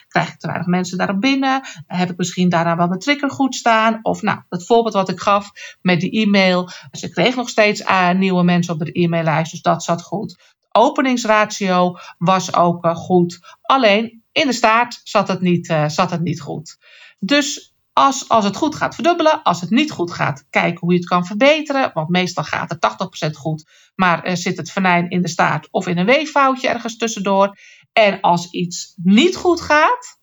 Krijg 0.08 0.28
ik 0.32 0.38
te 0.38 0.46
weinig 0.46 0.66
mensen 0.66 0.98
daarop 0.98 1.20
binnen? 1.20 1.60
Heb 1.86 2.10
ik 2.10 2.16
misschien 2.16 2.48
daarna 2.48 2.76
wel 2.76 2.86
mijn 2.86 3.00
trigger 3.00 3.30
goed 3.30 3.54
staan? 3.54 3.98
Of 4.02 4.22
nou, 4.22 4.40
het 4.48 4.66
voorbeeld 4.66 4.94
wat 4.94 5.08
ik 5.08 5.20
gaf 5.20 5.50
met 5.82 6.00
die 6.00 6.10
e-mail. 6.10 6.68
Ze 6.92 7.08
kreeg 7.08 7.36
nog 7.36 7.48
steeds 7.48 7.80
uh, 7.80 8.10
nieuwe 8.10 8.42
mensen 8.42 8.74
op 8.74 8.78
de 8.78 8.92
e-maillijst, 8.92 9.50
dus 9.50 9.62
dat 9.62 9.84
zat 9.84 10.02
goed. 10.02 10.38
openingsratio 10.72 11.96
was 12.18 12.54
ook 12.54 12.84
uh, 12.84 12.96
goed. 12.96 13.40
Alleen 13.62 14.22
in 14.32 14.46
de 14.46 14.52
staart 14.52 15.00
zat 15.04 15.28
het 15.28 15.40
niet, 15.40 15.68
uh, 15.68 15.88
zat 15.88 16.10
het 16.10 16.22
niet 16.22 16.40
goed. 16.40 16.78
Dus 17.18 17.71
als, 17.92 18.28
als 18.28 18.44
het 18.44 18.56
goed 18.56 18.74
gaat, 18.74 18.94
verdubbelen. 18.94 19.42
Als 19.42 19.60
het 19.60 19.70
niet 19.70 19.90
goed 19.90 20.12
gaat, 20.12 20.46
kijken 20.50 20.80
hoe 20.80 20.92
je 20.92 20.98
het 20.98 21.08
kan 21.08 21.26
verbeteren. 21.26 21.90
Want 21.94 22.08
meestal 22.08 22.44
gaat 22.44 22.70
het 22.70 23.28
80% 23.28 23.30
goed, 23.30 23.70
maar 23.94 24.36
zit 24.36 24.56
het 24.56 24.70
venijn 24.70 25.10
in 25.10 25.22
de 25.22 25.28
staart 25.28 25.68
of 25.70 25.86
in 25.86 25.98
een 25.98 26.06
weeffoutje 26.06 26.68
ergens 26.68 26.96
tussendoor. 26.96 27.58
En 27.92 28.20
als 28.20 28.50
iets 28.50 28.94
niet 29.02 29.36
goed 29.36 29.60
gaat, 29.60 30.20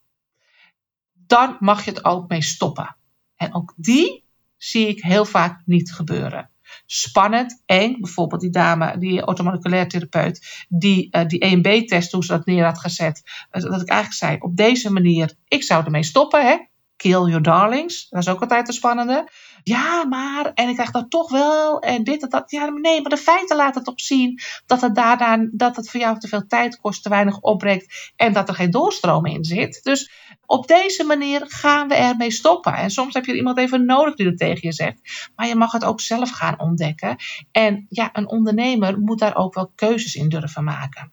dan 1.14 1.58
mag 1.60 1.86
je 1.86 1.92
het 1.92 2.06
ook 2.06 2.30
mee 2.30 2.44
stoppen. 2.44 2.98
En 3.36 3.54
ook 3.54 3.74
die 3.76 4.26
zie 4.58 4.88
ik 4.88 5.04
heel 5.04 5.26
vaak 5.26 5.62
niet 5.66 5.92
gebeuren. 5.92 6.50
Spannend, 6.86 7.62
eng. 7.66 8.00
Bijvoorbeeld 8.00 8.42
die 8.42 8.50
dame, 8.50 8.98
die 8.98 9.22
automoleculair 9.22 9.88
therapeut, 9.88 10.66
die 10.70 11.08
uh, 11.12 11.26
die 11.26 11.40
EMB-test 11.40 12.10
toen 12.10 12.24
ze 12.24 12.32
dat 12.32 12.46
neer 12.46 12.66
had 12.66 12.80
gezet. 12.80 13.22
Uh, 13.52 13.62
dat 13.62 13.82
ik 13.82 13.88
eigenlijk 13.88 14.14
zei, 14.14 14.38
op 14.40 14.56
deze 14.56 14.92
manier, 14.92 15.34
ik 15.48 15.64
zou 15.64 15.86
ermee 15.86 16.04
stoppen. 16.04 16.46
Hè? 16.46 16.58
Kill 17.00 17.26
Your 17.26 17.42
Darlings. 17.42 18.10
Dat 18.10 18.20
is 18.20 18.28
ook 18.28 18.42
altijd 18.42 18.68
een 18.68 18.74
spannende. 18.74 19.30
Ja, 19.64 20.06
maar, 20.06 20.52
en 20.54 20.70
ik 20.70 20.74
krijg 20.74 20.92
dat 20.92 21.10
toch 21.10 21.32
wel, 21.32 21.80
en 21.80 22.04
dit 22.04 22.22
en 22.24 22.30
dat. 22.30 22.52
Ja, 22.52 22.70
nee, 22.70 23.02
maar 23.02 23.10
de 23.10 23.18
feiten 23.18 23.56
laten 23.56 23.84
toch 23.84 24.02
zien 24.02 24.40
dat 24.66 24.82
het 24.82 24.96
daarna, 24.96 25.48
dat 25.52 25.76
het 25.76 25.90
voor 25.90 26.00
jou 26.00 26.20
te 26.20 26.28
veel 26.28 26.48
tijd 26.48 26.80
kost, 26.80 27.04
te 27.04 27.10
weinig 27.10 27.40
opbrengt 27.40 28.12
en 28.16 28.34
dat 28.34 28.48
er 28.48 28.56
geen 28.56 28.72
doorstroom 28.72 29.26
in 29.26 29.44
zit. 29.44 29.80
Dus 29.84 30.12
op 30.46 30.68
deze 30.68 31.04
manier 31.04 31.44
gaan 31.48 31.88
we 31.88 31.96
ermee 31.96 32.32
stoppen. 32.32 32.74
En 32.74 32.90
soms 32.90 33.14
heb 33.14 33.26
je 33.26 33.36
iemand 33.36 33.58
even 33.58 33.86
nodig 33.86 34.16
die 34.16 34.26
dat 34.26 34.38
tegen 34.38 34.68
je 34.68 34.74
zegt. 34.74 35.30
Maar 35.36 35.48
je 35.48 35.56
mag 35.56 35.72
het 35.72 35.86
ook 35.86 36.02
zelf 36.02 36.32
gaan 36.32 36.60
ontdekken. 36.60 37.16
En 37.52 37.86
ja, 37.90 38.10
een 38.14 38.28
ondernemer 38.28 39.00
moet 39.00 39.20
daar 39.20 39.36
ook 39.36 39.54
wel 39.54 39.72
keuzes 39.76 40.16
in 40.16 40.30
durven 40.30 40.64
maken. 40.64 41.12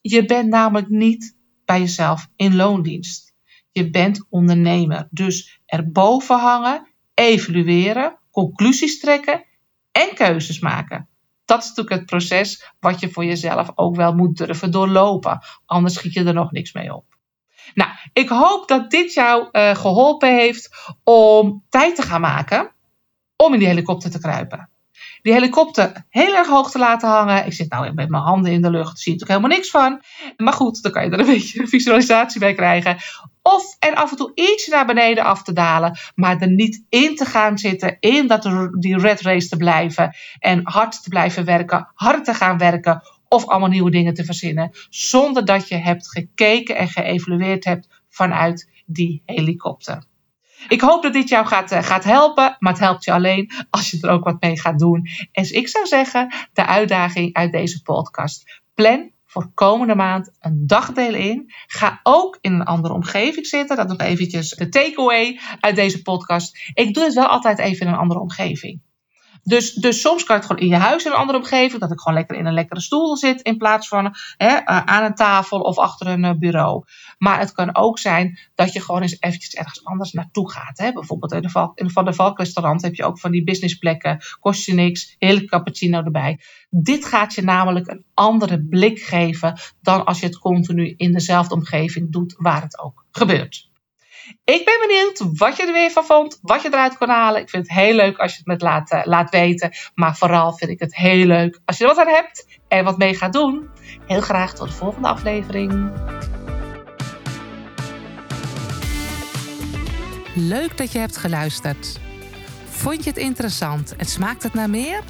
Je 0.00 0.24
bent 0.24 0.48
namelijk 0.48 0.88
niet 0.88 1.36
bij 1.64 1.80
jezelf 1.80 2.28
in 2.36 2.56
loondienst. 2.56 3.33
Je 3.74 3.90
bent 3.90 4.26
ondernemer. 4.30 5.08
Dus 5.10 5.60
erboven 5.66 6.38
hangen, 6.38 6.86
evalueren, 7.14 8.18
conclusies 8.30 9.00
trekken 9.00 9.44
en 9.92 10.14
keuzes 10.14 10.60
maken. 10.60 11.08
Dat 11.44 11.62
is 11.62 11.68
natuurlijk 11.68 11.96
het 11.96 12.06
proces 12.06 12.72
wat 12.80 13.00
je 13.00 13.10
voor 13.10 13.24
jezelf 13.24 13.70
ook 13.74 13.96
wel 13.96 14.14
moet 14.14 14.36
durven 14.36 14.70
doorlopen. 14.70 15.40
Anders 15.66 15.94
schiet 15.94 16.12
je 16.12 16.24
er 16.24 16.34
nog 16.34 16.52
niks 16.52 16.72
mee 16.72 16.94
op. 16.94 17.04
Nou, 17.74 17.90
ik 18.12 18.28
hoop 18.28 18.68
dat 18.68 18.90
dit 18.90 19.14
jou 19.14 19.48
uh, 19.52 19.74
geholpen 19.74 20.34
heeft 20.34 20.94
om 21.04 21.64
tijd 21.68 21.96
te 21.96 22.02
gaan 22.02 22.20
maken 22.20 22.72
om 23.36 23.52
in 23.52 23.58
die 23.58 23.68
helikopter 23.68 24.10
te 24.10 24.18
kruipen 24.18 24.68
die 25.24 25.32
helikopter 25.32 26.04
heel 26.08 26.34
erg 26.34 26.48
hoog 26.48 26.70
te 26.70 26.78
laten 26.78 27.08
hangen. 27.08 27.46
Ik 27.46 27.52
zit 27.52 27.70
nou 27.70 27.92
met 27.92 28.08
mijn 28.08 28.22
handen 28.22 28.52
in 28.52 28.62
de 28.62 28.70
lucht, 28.70 28.98
zie 28.98 29.12
natuurlijk 29.12 29.40
helemaal 29.40 29.58
niks 29.58 29.70
van. 29.70 30.02
Maar 30.36 30.52
goed, 30.52 30.82
dan 30.82 30.92
kan 30.92 31.04
je 31.04 31.10
er 31.10 31.18
een 31.18 31.26
beetje 31.26 31.66
visualisatie 31.66 32.40
bij 32.40 32.54
krijgen. 32.54 32.96
Of 33.48 33.76
er 33.78 33.94
af 33.94 34.10
en 34.10 34.16
toe 34.16 34.32
iets 34.34 34.66
naar 34.66 34.86
beneden 34.86 35.24
af 35.24 35.42
te 35.42 35.52
dalen, 35.52 35.98
maar 36.14 36.40
er 36.40 36.50
niet 36.50 36.84
in 36.88 37.16
te 37.16 37.24
gaan 37.24 37.58
zitten, 37.58 37.96
in 38.00 38.26
dat, 38.26 38.42
die 38.78 38.98
red 38.98 39.20
race 39.20 39.48
te 39.48 39.56
blijven 39.56 40.16
en 40.38 40.60
hard 40.62 41.02
te 41.02 41.08
blijven 41.08 41.44
werken, 41.44 41.90
hard 41.94 42.24
te 42.24 42.34
gaan 42.34 42.58
werken 42.58 43.02
of 43.28 43.46
allemaal 43.46 43.68
nieuwe 43.68 43.90
dingen 43.90 44.14
te 44.14 44.24
verzinnen, 44.24 44.70
zonder 44.88 45.44
dat 45.44 45.68
je 45.68 45.76
hebt 45.76 46.08
gekeken 46.08 46.76
en 46.76 46.88
geëvalueerd 46.88 47.64
hebt 47.64 48.02
vanuit 48.08 48.70
die 48.86 49.22
helikopter. 49.26 50.04
Ik 50.68 50.80
hoop 50.80 51.02
dat 51.02 51.12
dit 51.12 51.28
jou 51.28 51.46
gaat, 51.46 51.72
eh, 51.72 51.82
gaat 51.82 52.04
helpen, 52.04 52.56
maar 52.58 52.72
het 52.72 52.82
helpt 52.82 53.04
je 53.04 53.12
alleen 53.12 53.50
als 53.70 53.90
je 53.90 53.98
er 54.00 54.10
ook 54.10 54.24
wat 54.24 54.40
mee 54.40 54.60
gaat 54.60 54.78
doen. 54.78 55.06
En 55.32 55.54
ik 55.54 55.68
zou 55.68 55.86
zeggen, 55.86 56.34
de 56.52 56.66
uitdaging 56.66 57.34
uit 57.34 57.52
deze 57.52 57.82
podcast. 57.82 58.62
Plan 58.74 59.13
voor 59.34 59.50
komende 59.54 59.94
maand 59.94 60.30
een 60.40 60.66
dagdeel 60.66 61.14
in. 61.14 61.52
Ga 61.66 62.00
ook 62.02 62.38
in 62.40 62.52
een 62.52 62.64
andere 62.64 62.94
omgeving 62.94 63.46
zitten. 63.46 63.76
Dat 63.76 63.88
nog 63.88 63.98
eventjes 64.00 64.50
de 64.50 64.68
takeaway 64.68 65.40
uit 65.60 65.76
deze 65.76 66.02
podcast. 66.02 66.70
Ik 66.74 66.94
doe 66.94 67.04
het 67.04 67.14
wel 67.14 67.26
altijd 67.26 67.58
even 67.58 67.86
in 67.86 67.92
een 67.92 67.98
andere 67.98 68.20
omgeving. 68.20 68.80
Dus, 69.44 69.72
dus 69.72 70.00
soms 70.00 70.24
kan 70.24 70.36
het 70.36 70.46
gewoon 70.46 70.62
in 70.62 70.68
je 70.68 70.76
huis 70.76 71.04
in 71.04 71.10
een 71.10 71.16
andere 71.16 71.38
omgeving. 71.38 71.80
Dat 71.80 71.92
ik 71.92 72.00
gewoon 72.00 72.18
lekker 72.18 72.36
in 72.36 72.46
een 72.46 72.54
lekkere 72.54 72.80
stoel 72.80 73.16
zit. 73.16 73.40
In 73.40 73.56
plaats 73.56 73.88
van 73.88 74.16
hè, 74.36 74.46
eh, 74.46 74.78
aan 74.84 75.04
een 75.04 75.14
tafel 75.14 75.60
of 75.60 75.78
achter 75.78 76.06
een 76.06 76.24
eh, 76.24 76.34
bureau. 76.38 76.84
Maar 77.18 77.38
het 77.38 77.52
kan 77.52 77.76
ook 77.76 77.98
zijn 77.98 78.38
dat 78.54 78.72
je 78.72 78.80
gewoon 78.80 79.02
eens 79.02 79.16
eventjes 79.20 79.54
ergens 79.54 79.84
anders 79.84 80.12
naartoe 80.12 80.50
gaat. 80.50 80.78
Hè. 80.78 80.92
Bijvoorbeeld 80.92 81.32
in 81.32 81.42
de, 81.42 81.50
Val, 81.50 81.72
in 81.74 81.86
de 81.86 82.12
Van 82.12 82.32
restaurant 82.36 82.82
heb 82.82 82.94
je 82.94 83.04
ook 83.04 83.18
van 83.18 83.30
die 83.30 83.44
businessplekken. 83.44 84.18
Kost 84.40 84.66
je 84.66 84.74
niks. 84.74 85.14
Hele 85.18 85.44
cappuccino 85.44 86.02
erbij. 86.02 86.40
Dit 86.70 87.04
gaat 87.04 87.34
je 87.34 87.42
namelijk 87.42 87.86
een 87.86 88.04
andere 88.14 88.64
blik 88.64 88.98
geven. 88.98 89.58
Dan 89.82 90.04
als 90.04 90.20
je 90.20 90.26
het 90.26 90.38
continu 90.38 90.94
in 90.96 91.12
dezelfde 91.12 91.54
omgeving 91.54 92.12
doet 92.12 92.34
waar 92.38 92.62
het 92.62 92.78
ook 92.78 93.04
gebeurt. 93.10 93.72
Ik 94.44 94.64
ben 94.64 94.86
benieuwd 94.86 95.38
wat 95.38 95.56
je 95.56 95.66
er 95.66 95.72
weer 95.72 95.90
van 95.90 96.04
vond, 96.04 96.38
wat 96.42 96.62
je 96.62 96.68
eruit 96.68 96.96
kon 96.96 97.08
halen. 97.08 97.40
Ik 97.40 97.50
vind 97.50 97.68
het 97.68 97.76
heel 97.76 97.94
leuk 97.94 98.18
als 98.18 98.32
je 98.32 98.38
het 98.44 98.46
me 98.46 98.66
laat, 98.66 98.92
uh, 98.92 99.00
laat 99.04 99.30
weten. 99.30 99.70
Maar 99.94 100.16
vooral 100.16 100.52
vind 100.52 100.70
ik 100.70 100.80
het 100.80 100.96
heel 100.96 101.26
leuk 101.26 101.60
als 101.64 101.78
je 101.78 101.84
er 101.84 101.94
wat 101.94 102.06
aan 102.06 102.14
hebt 102.14 102.60
en 102.68 102.84
wat 102.84 102.98
mee 102.98 103.14
gaat 103.14 103.32
doen. 103.32 103.68
Heel 104.06 104.20
graag 104.20 104.54
tot 104.54 104.68
de 104.68 104.74
volgende 104.74 105.08
aflevering. 105.08 105.92
Leuk 110.34 110.76
dat 110.76 110.92
je 110.92 110.98
hebt 110.98 111.16
geluisterd. 111.16 112.00
Vond 112.68 113.04
je 113.04 113.10
het 113.10 113.18
interessant 113.18 113.96
en 113.96 114.06
smaakt 114.06 114.42
het 114.42 114.54
naar 114.54 114.70
meer? 114.70 115.02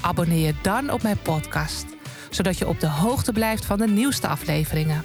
Abonneer 0.00 0.46
je 0.46 0.54
dan 0.62 0.90
op 0.90 1.02
mijn 1.02 1.18
podcast, 1.22 1.86
zodat 2.30 2.58
je 2.58 2.68
op 2.68 2.80
de 2.80 2.88
hoogte 2.88 3.32
blijft 3.32 3.64
van 3.64 3.78
de 3.78 3.88
nieuwste 3.88 4.26
afleveringen. 4.26 5.04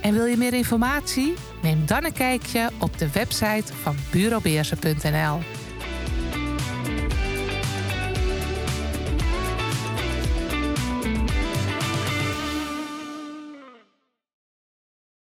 En 0.00 0.12
wil 0.12 0.24
je 0.24 0.36
meer 0.36 0.54
informatie? 0.54 1.34
Neem 1.62 1.86
dan 1.86 2.04
een 2.04 2.12
kijkje 2.12 2.70
op 2.78 2.98
de 2.98 3.10
website 3.10 3.74
van 3.82 3.96
bureaubeersen.nl. 4.10 5.59